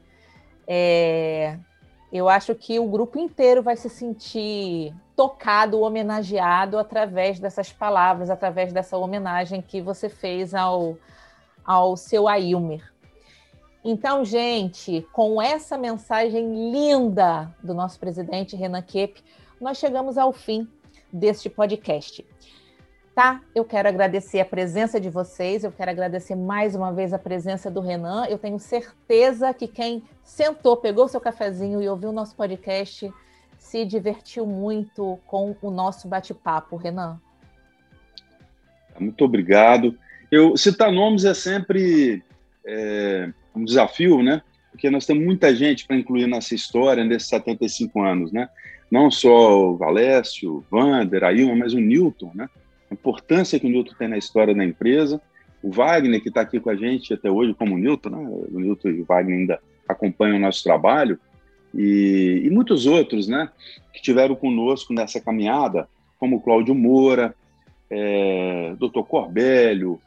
É, 0.66 1.56
eu 2.12 2.28
acho 2.28 2.54
que 2.54 2.80
o 2.80 2.86
grupo 2.86 3.16
inteiro 3.16 3.62
vai 3.62 3.76
se 3.76 3.88
sentir 3.88 4.92
tocado, 5.14 5.80
homenageado 5.80 6.78
através 6.78 7.38
dessas 7.38 7.72
palavras, 7.72 8.28
através 8.28 8.72
dessa 8.72 8.96
homenagem 8.96 9.62
que 9.62 9.80
você 9.80 10.08
fez 10.08 10.52
ao, 10.52 10.96
ao 11.64 11.96
seu 11.96 12.28
Ailmer. 12.28 12.92
Então, 13.84 14.24
gente, 14.24 15.06
com 15.12 15.42
essa 15.42 15.76
mensagem 15.76 16.70
linda 16.70 17.52
do 17.62 17.74
nosso 17.74 17.98
presidente 17.98 18.54
Renan 18.54 18.82
Kep, 18.82 19.22
nós 19.60 19.78
chegamos 19.78 20.16
ao 20.16 20.32
fim 20.32 20.68
deste 21.12 21.50
podcast. 21.50 22.24
Tá? 23.14 23.42
Eu 23.54 23.64
quero 23.64 23.88
agradecer 23.88 24.40
a 24.40 24.44
presença 24.44 25.00
de 25.00 25.10
vocês, 25.10 25.64
eu 25.64 25.72
quero 25.72 25.90
agradecer 25.90 26.34
mais 26.34 26.74
uma 26.74 26.92
vez 26.92 27.12
a 27.12 27.18
presença 27.18 27.70
do 27.70 27.80
Renan. 27.80 28.26
Eu 28.26 28.38
tenho 28.38 28.58
certeza 28.58 29.52
que 29.52 29.66
quem 29.66 30.02
sentou, 30.22 30.76
pegou 30.76 31.08
seu 31.08 31.20
cafezinho 31.20 31.82
e 31.82 31.88
ouviu 31.88 32.10
o 32.10 32.12
nosso 32.12 32.34
podcast 32.36 33.12
se 33.62 33.84
divertiu 33.86 34.44
muito 34.44 35.18
com 35.26 35.56
o 35.62 35.70
nosso 35.70 36.08
bate-papo, 36.08 36.76
Renan. 36.76 37.18
Muito 38.98 39.24
obrigado. 39.24 39.96
Eu 40.32 40.56
citar 40.56 40.90
nomes 40.90 41.26
é 41.26 41.34
sempre 41.34 42.22
é, 42.66 43.30
um 43.54 43.66
desafio, 43.66 44.22
né? 44.22 44.40
Porque 44.70 44.88
nós 44.88 45.04
temos 45.04 45.22
muita 45.22 45.54
gente 45.54 45.86
para 45.86 45.94
incluir 45.94 46.26
nessa 46.26 46.54
história 46.54 47.04
nesses 47.04 47.28
75 47.28 48.00
anos, 48.00 48.32
né? 48.32 48.48
Não 48.90 49.10
só 49.10 49.60
o 49.60 49.76
Valécio, 49.76 50.56
o 50.56 50.64
Vander, 50.70 51.22
a 51.22 51.34
Ilma, 51.34 51.54
mas 51.54 51.74
o 51.74 51.80
Newton, 51.80 52.32
né? 52.34 52.48
a 52.90 52.94
importância 52.94 53.60
que 53.60 53.66
o 53.66 53.68
Newton 53.68 53.94
tem 53.98 54.08
na 54.08 54.16
história 54.16 54.54
da 54.54 54.64
empresa. 54.64 55.20
O 55.62 55.70
Wagner, 55.70 56.22
que 56.22 56.28
está 56.28 56.40
aqui 56.40 56.58
com 56.58 56.70
a 56.70 56.76
gente 56.76 57.12
até 57.12 57.30
hoje, 57.30 57.52
como 57.52 57.74
o 57.74 57.78
Newton, 57.78 58.08
né? 58.08 58.18
o 58.52 58.58
Newton 58.58 58.88
e 58.88 59.02
o 59.02 59.04
Wagner 59.04 59.38
ainda 59.38 59.60
acompanham 59.86 60.38
o 60.38 60.40
nosso 60.40 60.64
trabalho, 60.64 61.18
e, 61.74 62.40
e 62.44 62.48
muitos 62.48 62.86
outros 62.86 63.28
né? 63.28 63.50
que 63.92 64.00
tiveram 64.00 64.34
conosco 64.34 64.94
nessa 64.94 65.20
caminhada, 65.20 65.86
como 66.18 66.36
o 66.36 66.40
Cláudio 66.40 66.74
Moura, 66.74 67.34
é, 67.90 68.74
Dr. 68.78 69.02
Corbélio, 69.02 70.00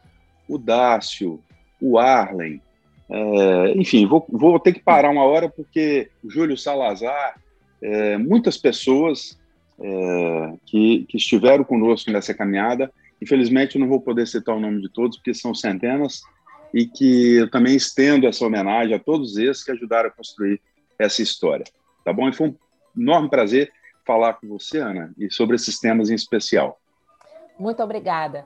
o 0.47 0.57
Dácio, 0.57 1.41
o 1.81 1.97
Arlen, 1.97 2.61
é, 3.09 3.71
enfim, 3.77 4.05
vou, 4.07 4.25
vou, 4.29 4.59
ter 4.59 4.73
que 4.73 4.79
parar 4.79 5.09
uma 5.09 5.23
hora 5.23 5.47
porque 5.49 6.09
o 6.23 6.29
Júlio 6.29 6.57
Salazar, 6.57 7.39
é, 7.81 8.17
muitas 8.17 8.57
pessoas 8.57 9.39
é, 9.79 10.53
que, 10.65 11.05
que, 11.07 11.17
estiveram 11.17 11.63
conosco 11.63 12.11
nessa 12.11 12.33
caminhada. 12.33 12.91
Infelizmente, 13.21 13.75
eu 13.75 13.81
não 13.81 13.87
vou 13.87 14.01
poder 14.01 14.27
citar 14.27 14.55
o 14.55 14.59
nome 14.59 14.81
de 14.81 14.89
todos, 14.89 15.17
porque 15.17 15.33
são 15.33 15.53
centenas, 15.53 16.21
e 16.73 16.85
que 16.85 17.37
eu 17.37 17.49
também 17.49 17.75
estendo 17.75 18.27
essa 18.27 18.45
homenagem 18.45 18.95
a 18.95 18.99
todos 18.99 19.37
esses 19.37 19.63
que 19.63 19.71
ajudaram 19.71 20.09
a 20.09 20.11
construir 20.11 20.59
essa 20.97 21.21
história. 21.21 21.65
Tá 22.03 22.11
bom? 22.11 22.27
E 22.27 22.33
foi 22.33 22.49
um 22.49 22.55
enorme 22.97 23.29
prazer 23.29 23.71
falar 24.05 24.33
com 24.33 24.47
você, 24.47 24.79
Ana, 24.79 25.13
e 25.17 25.31
sobre 25.31 25.55
esses 25.55 25.79
temas 25.79 26.09
em 26.09 26.15
especial. 26.15 26.79
Muito 27.57 27.81
obrigada. 27.81 28.45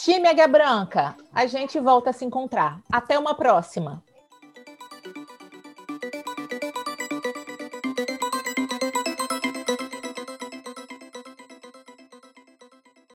Time 0.00 0.28
Águia 0.28 0.46
Branca, 0.46 1.16
a 1.34 1.44
gente 1.46 1.80
volta 1.80 2.10
a 2.10 2.12
se 2.12 2.24
encontrar. 2.24 2.78
Até 2.90 3.18
uma 3.18 3.34
próxima. 3.34 4.00